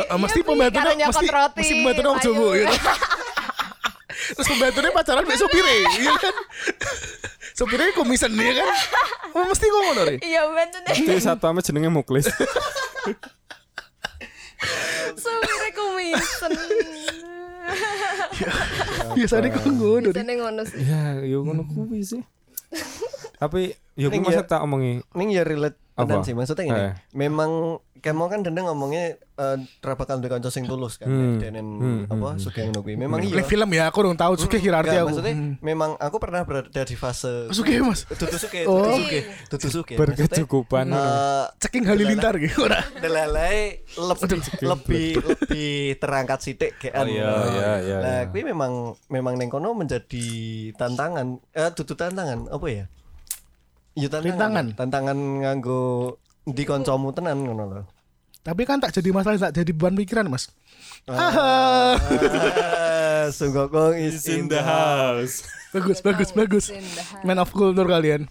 [0.00, 2.68] Heeh, mesti pembantunya mesti mesti pembantunya wong Jawa ya.
[4.30, 6.34] Terus pembantunya pacaran mbek supire, iya kan?
[7.52, 8.68] Supire komisen ya kan?
[9.30, 10.16] Oh, mesti ngono re.
[10.20, 12.26] iya pembantunya Itu satu ame jenenge Muklis.
[15.16, 16.52] supire komisen
[19.10, 22.22] Biasanya kok ngono biasanya ngono sih ya, yo ngono kuwi sih.
[23.36, 26.24] Tapi Ning masa ya- tak omongi Ning ya relate tenan Apa?
[26.24, 26.80] sih maksudnya gini.
[26.80, 26.94] Eh.
[27.12, 27.50] Memang
[28.00, 31.08] kamu kan dendeng ngomongnya eh ra bakal duwe kanca sing tulus kan.
[31.08, 31.40] Hmm.
[31.40, 32.94] Denen Hmm, apa sugih ngono kuwi.
[32.94, 33.40] Memang iya.
[33.40, 35.08] Lek film ya aku urung tahu sugih kira arti aku.
[35.08, 35.56] maksudnya Hmm.
[35.58, 38.04] memang aku pernah berada di fase Sugih Mas.
[38.04, 38.84] Tutu suke, Oh.
[38.84, 39.18] tutu suke,
[39.48, 39.94] tutu suke.
[39.96, 40.86] berkecukupan.
[40.86, 42.84] Eh, Ceking halilintar gitu ora.
[42.94, 44.28] Delalai lebih
[44.60, 48.28] lebih lebih terangkat sithik kayak Oh, iya, iya, iya, Nah, iya.
[48.28, 48.72] kuwi memang
[49.08, 50.26] memang neng kono menjadi
[50.74, 51.40] tantangan.
[51.50, 52.84] Eh dudu tantangan apa ya?
[53.92, 54.76] Ya tantangan.
[54.76, 57.82] Tantangan nganggo di koncomu tenan ngono lho.
[58.40, 60.48] Tapi kan tak jadi masalah tak jadi beban pikiran Mas.
[61.04, 62.00] Ah,
[63.36, 65.44] Sunggokong is in the house.
[65.70, 66.64] Bagus bagus bagus.
[67.22, 68.26] Man of culture kalian.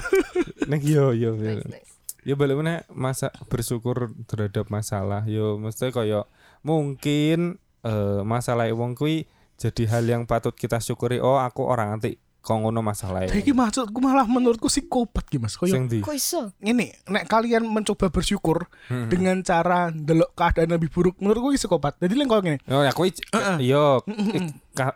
[0.70, 1.38] Nek yo yo.
[1.38, 1.62] yo.
[1.62, 1.90] Nice, nice.
[2.26, 5.22] Ya balik mana masa bersyukur terhadap masalah.
[5.30, 6.26] Yo mesti koyo
[6.66, 11.22] mungkin eh masalah wong kuwi jadi hal yang patut kita syukuri.
[11.22, 13.26] Oh, aku orang anti kok ngono masalah.
[13.26, 15.58] Iki maksudku malah menurutku psikopat ki Mas.
[15.58, 15.98] Koyo Sing di.
[15.98, 19.10] kok iso ini nek kalian mencoba bersyukur Hmm.
[19.10, 21.98] dengan cara ndelok keadaan lebih buruk menurutku iki psikopat.
[21.98, 22.58] Jadi lek koyo ngene.
[22.70, 23.10] Oh, aku
[23.58, 23.98] yo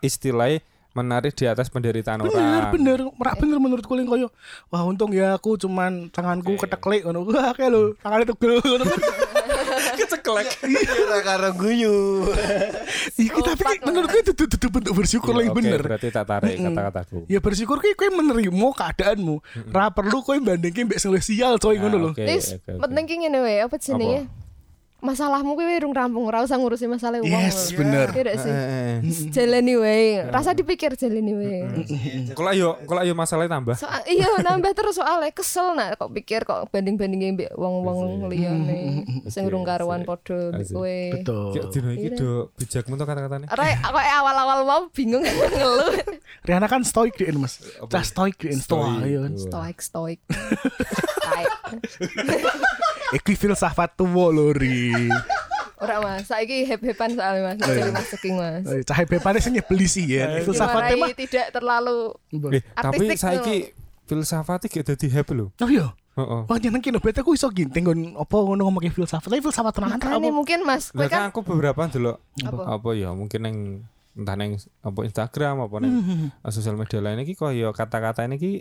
[0.00, 2.70] istilahnya menarik di atas penderitaan Bener orang.
[2.70, 4.30] bener, merak bener menurutku lek koyo
[4.70, 7.26] wah untung ya aku cuman tanganku keteklik ngono.
[7.26, 8.98] Wah kayak lho, tangannya ngono kan.
[10.00, 10.48] Keceklek.
[11.06, 12.26] Ora karo guyu.
[13.16, 15.80] Iki tapi ki menurutku itu itu bentuk bersyukur Ya, lagi oke, bener.
[15.82, 17.18] Berarti tak tarik kata-kataku.
[17.28, 19.36] Ya bersyukur ki kowe menerima keadaanmu.
[19.70, 22.10] Ra perlu kowe bandingke mbek sing sial coy ngono lho.
[22.12, 22.24] Oke.
[22.66, 24.39] penting ki ngene wae apa jenenge?
[25.00, 27.28] Masalahmu kuwi urung rampung, ora usah ngurusi masalah wong.
[27.28, 28.12] Yes, bener.
[28.12, 28.52] Iya nggak sih?
[29.32, 30.08] Jalani wae.
[30.28, 31.58] Rasa dipikir jalani wae.
[32.36, 33.74] Kalau ayo, kalau ayo masalahnya tambah.
[33.80, 39.48] Soal, iya nambah terus soalnya kesel nak kok pikir kok banding-bandingin mbek wong-wong liyane sing
[39.48, 40.76] urung karuan padha Asik.
[40.76, 40.98] kowe.
[41.16, 41.44] Betul.
[41.56, 42.30] Kayak dino iki do
[42.60, 43.46] bijakmu tuh kata-katanya.
[43.50, 45.96] Ora kok awal-awal mau bingung ngeluh.
[46.44, 47.60] Rihanna kan stoik dia mas.
[47.88, 49.00] Cah stoik dia stoa.
[49.00, 49.08] Stoik.
[49.08, 49.32] Iya kan.
[49.36, 50.20] Stoik stoik.
[53.10, 55.10] Iki filsafat tuwa lho ri.
[55.80, 57.88] ora Mas, saiki hep-hepan soalnya Mas, Oh, iya.
[57.88, 58.64] jadi Mas Mas.
[58.68, 60.44] Eh, Cah bepane sing nyebeli sih ya.
[60.44, 61.08] Filsafatnya mah.
[61.08, 61.98] Dimarahi tidak terlalu
[62.52, 63.56] Eh, tapi saiki
[64.04, 65.48] filsafat iki dadi hype lho.
[65.56, 65.88] Oh iya.
[66.10, 66.40] Heeh.
[66.44, 69.24] Wah jeneng kene bete aku iso ginting nggon apa ngono ngomongin filsafat.
[69.24, 70.20] Tapi filsafat tenan apa?
[70.28, 72.12] mungkin Mas, kowe kan kan aku beberapa dulu
[72.44, 72.76] Apa?
[72.76, 73.56] apa ya mungkin yang
[74.12, 75.94] entah neng apa Instagram apa neng
[76.44, 78.52] sosial media lain iki kok ya kata-kata ini ki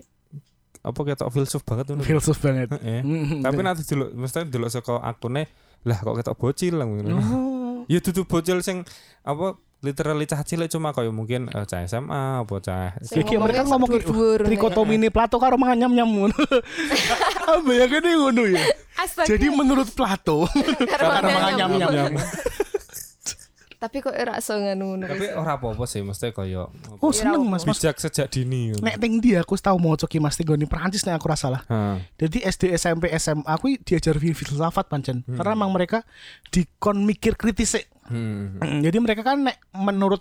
[0.80, 2.04] apa ketok filsuf banget ngono.
[2.04, 2.72] Filsuf banget.
[2.76, 3.04] Heeh.
[3.04, 3.44] Mhm.
[3.44, 5.48] Tapi nanti dulu mesti dulu saka akune
[5.84, 7.16] lah kok ketok bocil lah ngono.
[7.20, 7.58] Oh.
[7.90, 8.86] Ya dudu bocil sing
[9.26, 13.90] apa literally cah cilik cuma kayak mungkin eh, cah SMA apa cah Kiki mereka ngomong
[13.90, 16.38] sedur-dur, trikotomi ini Plato karo mangan nyam-nyam ngono.
[17.50, 18.62] Apa ya kene ngono ya.
[19.26, 20.46] Jadi menurut Plato
[20.86, 22.14] karo mangan nyam-nyam.
[23.80, 26.68] Tapi kok ora iso ngono tapi ora apa-apa sih mesti kaya
[27.00, 27.64] Oh seneng Mas.
[27.64, 28.76] Mas bijak sejak dini.
[28.76, 31.64] Nek ting dia aku tau mau coki Mas Tinggo Prancis nek aku ora salah.
[31.66, 31.96] Ha.
[32.16, 35.24] Jadi SD, SMP, SMA aku diajar fil- filsafat pancen.
[35.26, 36.04] Karena emang mereka
[36.48, 37.86] dikon mikir kritis sih.
[38.10, 38.58] Hmm.
[38.58, 40.20] Mm, Jadi mereka kan nek menurut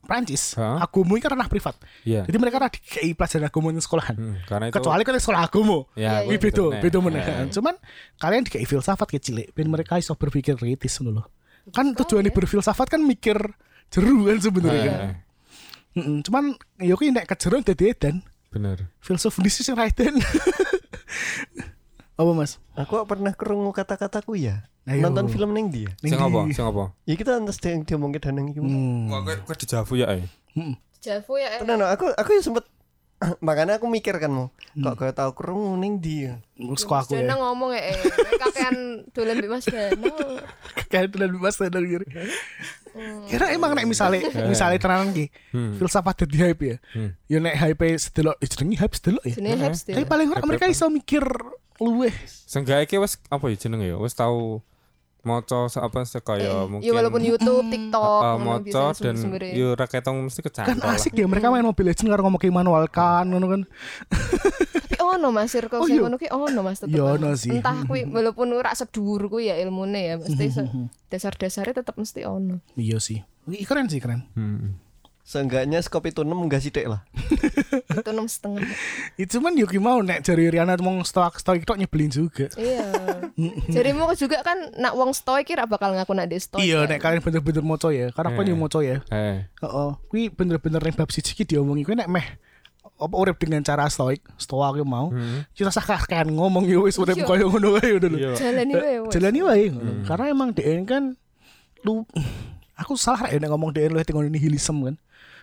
[0.00, 0.80] Prancis, Hah?
[0.80, 1.76] agama itu kan ranah privat.
[2.00, 2.24] Iya.
[2.24, 4.16] Jadi mereka ada dikei pelajaran agama di sekolahan.
[4.16, 5.78] Hmm, karena itu Kecuali kan sekolah agama.
[5.92, 6.80] ya Ini beda, bener.
[6.80, 7.20] beda meneh.
[7.20, 7.76] Eh, Cuman
[8.16, 11.28] kalian dikei filsafat kecil, ben mereka iso berpikir kritis loh.
[11.74, 13.36] Kan tujuan berfilsafat kan mikir
[13.88, 15.10] jeru kan sebenarnya kan.
[16.22, 16.44] Cuman
[16.78, 18.22] ya kuwi nek kejero dadi edan.
[18.48, 18.88] bener.
[18.98, 20.16] Filsuf di sisi raiden.
[22.18, 22.58] Apa Mas?
[22.74, 24.66] Aku pernah kerungu kata-kataku ya.
[24.88, 25.04] Ayo.
[25.04, 25.92] Nonton film neng dia.
[26.00, 26.40] Ning Sing apa?
[26.50, 26.84] Sing apa?
[27.04, 28.58] Ya kita antas yang diomongin danang iki.
[28.58, 29.12] Hmm.
[29.12, 30.24] Wah, kowe kowe dijavu ya, eh.
[30.98, 31.48] Javu ya.
[31.54, 31.60] eh.
[31.62, 32.64] Tenan aku aku ya sempet
[33.46, 34.46] makanya aku mikir kan mau
[34.78, 36.38] kok kau tahu kerungu neng dia.
[36.54, 37.34] Terus kok aku ya.
[37.34, 37.98] ngomong ya, eh,
[38.38, 38.76] kakean
[39.10, 40.14] dolan mbek Mas Dana.
[40.90, 42.06] Kayak tenan bebas tenan kira.
[43.26, 45.26] Kira emang nek misale misale tenanan ki.
[45.50, 45.74] Hmm.
[45.78, 46.76] Filsafat dadi hype ya.
[46.94, 47.10] Hmm.
[47.26, 49.34] Ya nek hype sedelok eh, jenenge hype sedelok ya.
[49.34, 51.26] Jenenge Haps Tapi paling ora mereka iso mikir
[51.82, 52.14] luweh.
[52.46, 53.96] Seenggaknya iki wis apa ya jenenge ya?
[53.98, 54.62] Wis tau
[55.66, 58.64] se- apa sekaya mungkin Ya walaupun YouTube, TikTok, uh, maca
[58.94, 59.52] dan sumber-sumbernya.
[59.52, 60.94] yo ra ketong mesti Kan kecantol lah.
[60.94, 63.60] asik ya mereka main Mobile Legends karo ngomong manual kan ngono kan.
[64.08, 66.02] Tapi ono Mas Oh, sing iya.
[66.02, 66.94] ngono ki ono Mas tetep.
[66.94, 67.14] Iya, Mas.
[67.14, 67.50] ono sih.
[67.52, 70.70] Entah kuwi walaupun ora sedur kuwi ya ilmune ya mesti se-
[71.08, 72.62] dasar-dasarnya tetep mesti ono.
[72.74, 73.20] Iya sih.
[73.46, 74.28] Ih, keren sih keren.
[74.32, 74.78] Hmm.
[75.28, 77.04] Seenggaknya skop itu 6 enggak sithik lah.
[78.00, 78.64] Itu enam setengah.
[79.20, 82.48] Itu cuman Yuki mau nek jari Riana ngomong stok stok tok nyebelin juga.
[82.56, 82.88] Iya.
[83.76, 86.64] Jadimu juga kan nak wong stoik kira bakal ngaku nak dia stoik.
[86.64, 86.88] Iya kan?
[86.88, 88.08] nek kalian bener-bener moco ya.
[88.08, 88.56] Karena aku Eh.
[88.56, 89.04] moco ya.
[89.12, 89.90] Eh, Heeh.
[90.08, 92.24] Kuwi bener-bener ning bab siji ki diomongi kuwi nek meh
[92.98, 95.12] apa urip dengan cara stoik, stoa ki mau.
[95.52, 97.28] Kita sah kan ngomong yo wis urip Iya.
[97.28, 98.16] koyo ngono wae udah lho.
[98.16, 98.32] iya.
[98.32, 98.96] Jalani wae.
[99.12, 99.92] Jalani wae ngono.
[100.08, 101.02] Karena emang DN kan
[101.84, 102.08] lu
[102.80, 104.96] aku salah ya nek ngomong DN lu tinggal nihilisme kan.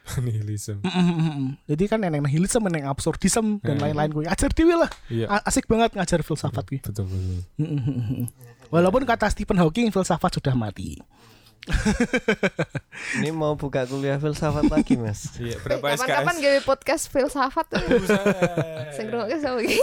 [0.21, 0.79] nihilisme.
[0.81, 1.57] Mm-mm.
[1.65, 3.81] Jadi kan neneng nihilisme, neneng absurdisme dan Eh.
[3.81, 4.25] lain-lain kuwi.
[4.25, 4.91] Ajar dhewe lah.
[5.25, 6.79] A- Asik banget ngajar filsafat kuwi.
[6.79, 7.41] Betul betul.
[7.57, 8.29] Mm-mm.
[8.67, 10.97] Walaupun kata Stephen Hawking filsafat sudah mati.
[13.17, 15.29] Ini mau buka kuliah filsafat lagi, Mas.
[15.41, 16.43] Iya, Eh, berapa Kapan-kapan SKS?
[16.43, 17.81] gawe podcast filsafat tuh.
[18.93, 19.81] Sing ngrungokke sapa iki?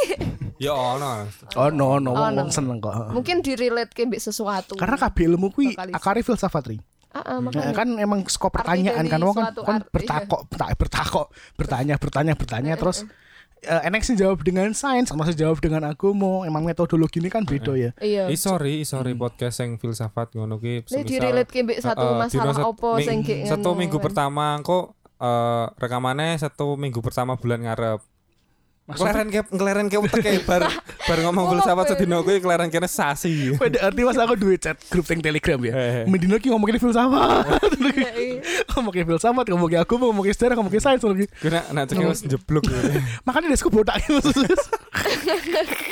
[0.59, 1.27] Ya ono.
[1.57, 3.11] Oh no no, Oh, wong seneng kok.
[3.11, 4.79] Mungkin direlate ke mbek sesuatu.
[4.79, 6.79] Karena kabeh ilmu kuwi akare filsafat ri.
[7.13, 11.27] Ah, ah, Nah, kan emang skop pertanyaan kan wong kan, kan bertakok, tak bertakok,
[11.61, 13.05] bertanya, bertanya, bertanya terus
[13.63, 16.49] eh, enek sing jawab dengan sains sama sing jawab dengan agama.
[16.49, 17.91] Emang metodologi ini kan beda ya.
[18.01, 18.33] Iya.
[18.33, 20.89] Eh sorry, sorry podcast yang filsafat ngono ki.
[20.89, 24.05] Ini direlate mbek satu Heeh, masalah opo sing Satu minggu kan.
[24.09, 28.01] pertama kok eh rekamannya satu minggu pertama bulan ngarep.
[28.95, 30.63] Keleren ke keleren ke utek kayak bar
[31.09, 33.57] bar ngomong filsafat sedino kuwi keleren kene sasi.
[33.57, 36.05] Pada arti mas aku duit chat grup yang telegram ya.
[36.07, 37.47] Mendino ki ngomongin filsafat.
[37.93, 38.41] Iya.
[38.73, 41.27] ngomongin filsafat, ngomongin agama, ngomongin sejarah, ngomongin sains lagi.
[41.43, 42.65] Kena nak cek wis jeblok.
[43.27, 43.99] Makanya desku botak.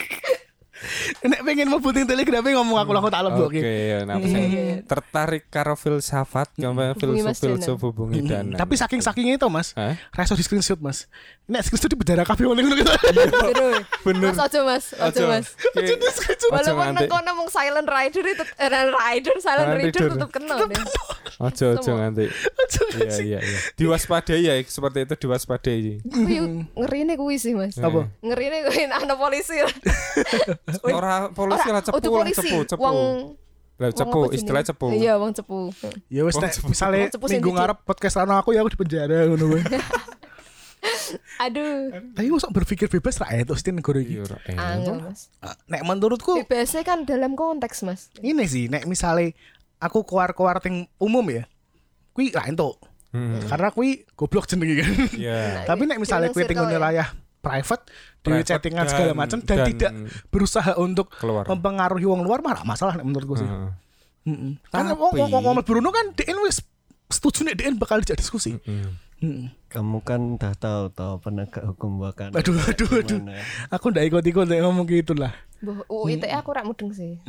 [1.22, 5.48] Nek pengen mau puting telegram ngomong aku laku tak lebok Oke, ya, nah saya tertarik
[5.48, 8.52] karo filsafat, gambar filsuf filsuf hubungi dan.
[8.52, 9.94] Tapi saking sakingnya itu mas, Hah?
[10.12, 11.06] Reso di screenshot mas.
[11.46, 12.84] Nek screenshot di bedara kafe ngono gitu.
[14.02, 14.30] Bener.
[14.30, 15.46] Mas ojo Mas, ojo Mas.
[15.70, 15.94] Ojo
[16.50, 16.98] Walaupun nganti.
[16.98, 20.10] nang kono mung silent rider itu eh, rider silent Silent reader reader.
[20.18, 20.82] tetep kena deh.
[21.38, 22.26] Ojo ojo nganti.
[22.90, 23.58] Iya iya iya.
[23.76, 26.02] Diwaspadai ya seperti itu diwaspadai.
[26.02, 27.78] Aku yuk ngerine kuwi sih Mas.
[27.78, 28.10] Apa?
[28.18, 29.58] Ngerine kuwi ana polisi.
[30.92, 32.40] Ora polisi lah Ora, cepu polisi.
[32.42, 32.80] cepu cepu.
[32.80, 32.98] Wong
[33.76, 34.86] Lah Wong cepu, istilah cepu.
[34.92, 35.72] Iya, wong cepu.
[36.06, 39.24] Ya wis Wong nek misale Wong minggu ngarep podcast lano aku ya aku di penjara
[39.24, 39.62] ngono kuwi.
[41.40, 44.20] Aduh, Tapi mosok berpikir bebas ra etuk sih negara iki.
[44.20, 45.28] Iya, angel Mas.
[45.40, 48.08] Ah, Nek menurutku Bebasnya kan dalam konteks, Mas.
[48.20, 49.32] ini sih nek misale
[49.76, 51.44] aku keluar-keluar ting umum ya.
[52.12, 52.80] Kuwi ra entuk.
[53.10, 53.42] Hmm.
[53.42, 54.92] Karena kuwi goblok jenenge kan.
[55.12, 55.40] Iya.
[55.68, 56.78] Tapi nek misalnya Dalam kuwi tinggal circle ya.
[56.78, 57.08] wilayah
[57.40, 57.82] private,
[58.20, 59.92] di Private chattingan dan- segala macam dan, dan tidak
[60.28, 61.44] berusaha untuk keluar.
[61.44, 63.48] mempengaruhi wong luar ra masalah nek menurutku sih.
[63.48, 63.72] Heeh.
[64.28, 64.52] Heeh.
[64.68, 66.60] Karena Tapi- wong wong wong wong Bruno kan DN wis
[67.08, 68.60] setuju nek DN bakal dijak diskusi.
[68.60, 68.92] Heeh.
[69.20, 69.48] Heeh.
[69.68, 72.28] Kamu kan udah tahu toh penegak hukum bahkan.
[72.30, 73.20] Aduh aduh aduh.
[73.20, 73.40] Gimana?
[73.70, 75.32] Aku ndak ikut-ikut nek ngomong gitu lah.
[75.60, 77.20] Boh, UU ITE aku rak mudeng sih.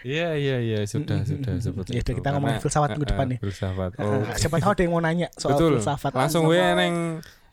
[0.00, 2.18] Iya iya iya sudah sudah seperti Ya udah, itu.
[2.22, 3.38] kita ngomong Karena- filsafat minggu depan nih.
[3.40, 3.90] Filsafat.
[3.98, 4.22] Oh.
[4.32, 5.72] Siapa tahu ada yang mau nanya soal Betul.
[5.76, 6.12] filsafat.
[6.14, 6.94] Langsung wae neng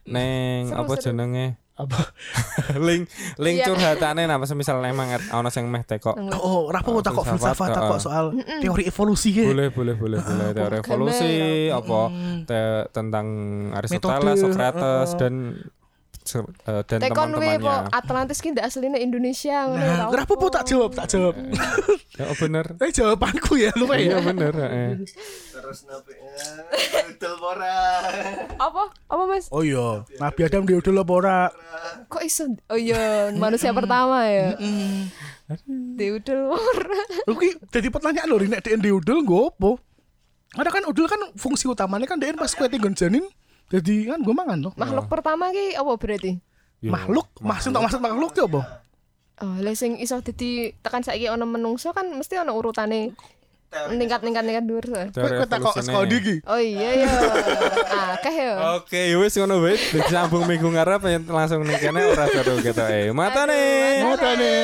[0.06, 1.58] neng apa jenenge?
[1.76, 2.00] Apa?
[2.88, 3.68] link link Iya.
[3.68, 6.16] curhatane napa semisal emang ana sing meh teko.
[6.34, 8.26] Oh, rapo Oh, takok filsafat, filsafat takok soal
[8.58, 9.44] teori evolusi ya.
[9.46, 11.32] Boleh boleh boleh boleh teori Bukan evolusi
[11.70, 12.00] apa
[12.44, 13.28] te- tentang
[13.74, 15.34] Aristoteles, Socrates dan
[16.26, 17.94] eh, dan po teman-temannya.
[17.94, 21.38] Atlantis ki ndak asline Indonesia ngono Nah, kenapa po tak jawab, tak jawab.
[22.16, 22.66] Ya oh, bener.
[22.80, 24.18] Eh jawabanku ya lu Iya ya.
[24.24, 24.90] bener, heeh.
[25.52, 26.16] Terus nape?
[26.16, 27.76] Eh, Betul pora.
[28.56, 28.84] Apa?
[29.06, 29.46] Apa Mas?
[29.52, 31.40] Oh iya, Nabi Adam diudul apa ora?
[32.08, 32.50] Kok iso?
[32.68, 34.56] Oh iya, manusia pertama ya.
[35.68, 37.00] Diudel ora.
[37.36, 39.72] Ki jadi pertanyaan lho nek DN diudul nggo apa?
[40.56, 43.28] Ada kan udul kan fungsi utamanya kan DN pas kowe tinggon janin
[43.70, 44.74] jadi kan gue mangan tuh.
[44.78, 46.32] Makhluk pertama ki apa berarti?
[46.84, 48.62] Yo, Makhluk, maksud tak maksud makhluk ki apa?
[49.44, 53.12] Oh, lah sing iso dadi tekan saiki ana menungso kan mesti ana urutane
[53.76, 54.86] tingkat-tingkat tingkat dhuwur.
[54.88, 55.20] so.
[55.20, 56.36] Kowe takok sekolah iki.
[56.48, 57.12] Oh iya ya.
[58.16, 58.80] Akeh ya.
[58.80, 59.76] Oke, wis ngono wae.
[59.76, 63.12] Disambung minggu ngarep ya langsung ning kene ora seru kita eh.
[63.12, 64.08] Mata nih.
[64.08, 64.64] Mata nih.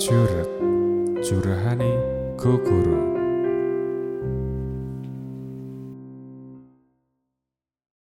[0.00, 0.48] Curhat.
[1.20, 1.90] Curahane
[2.40, 3.09] Gogoro.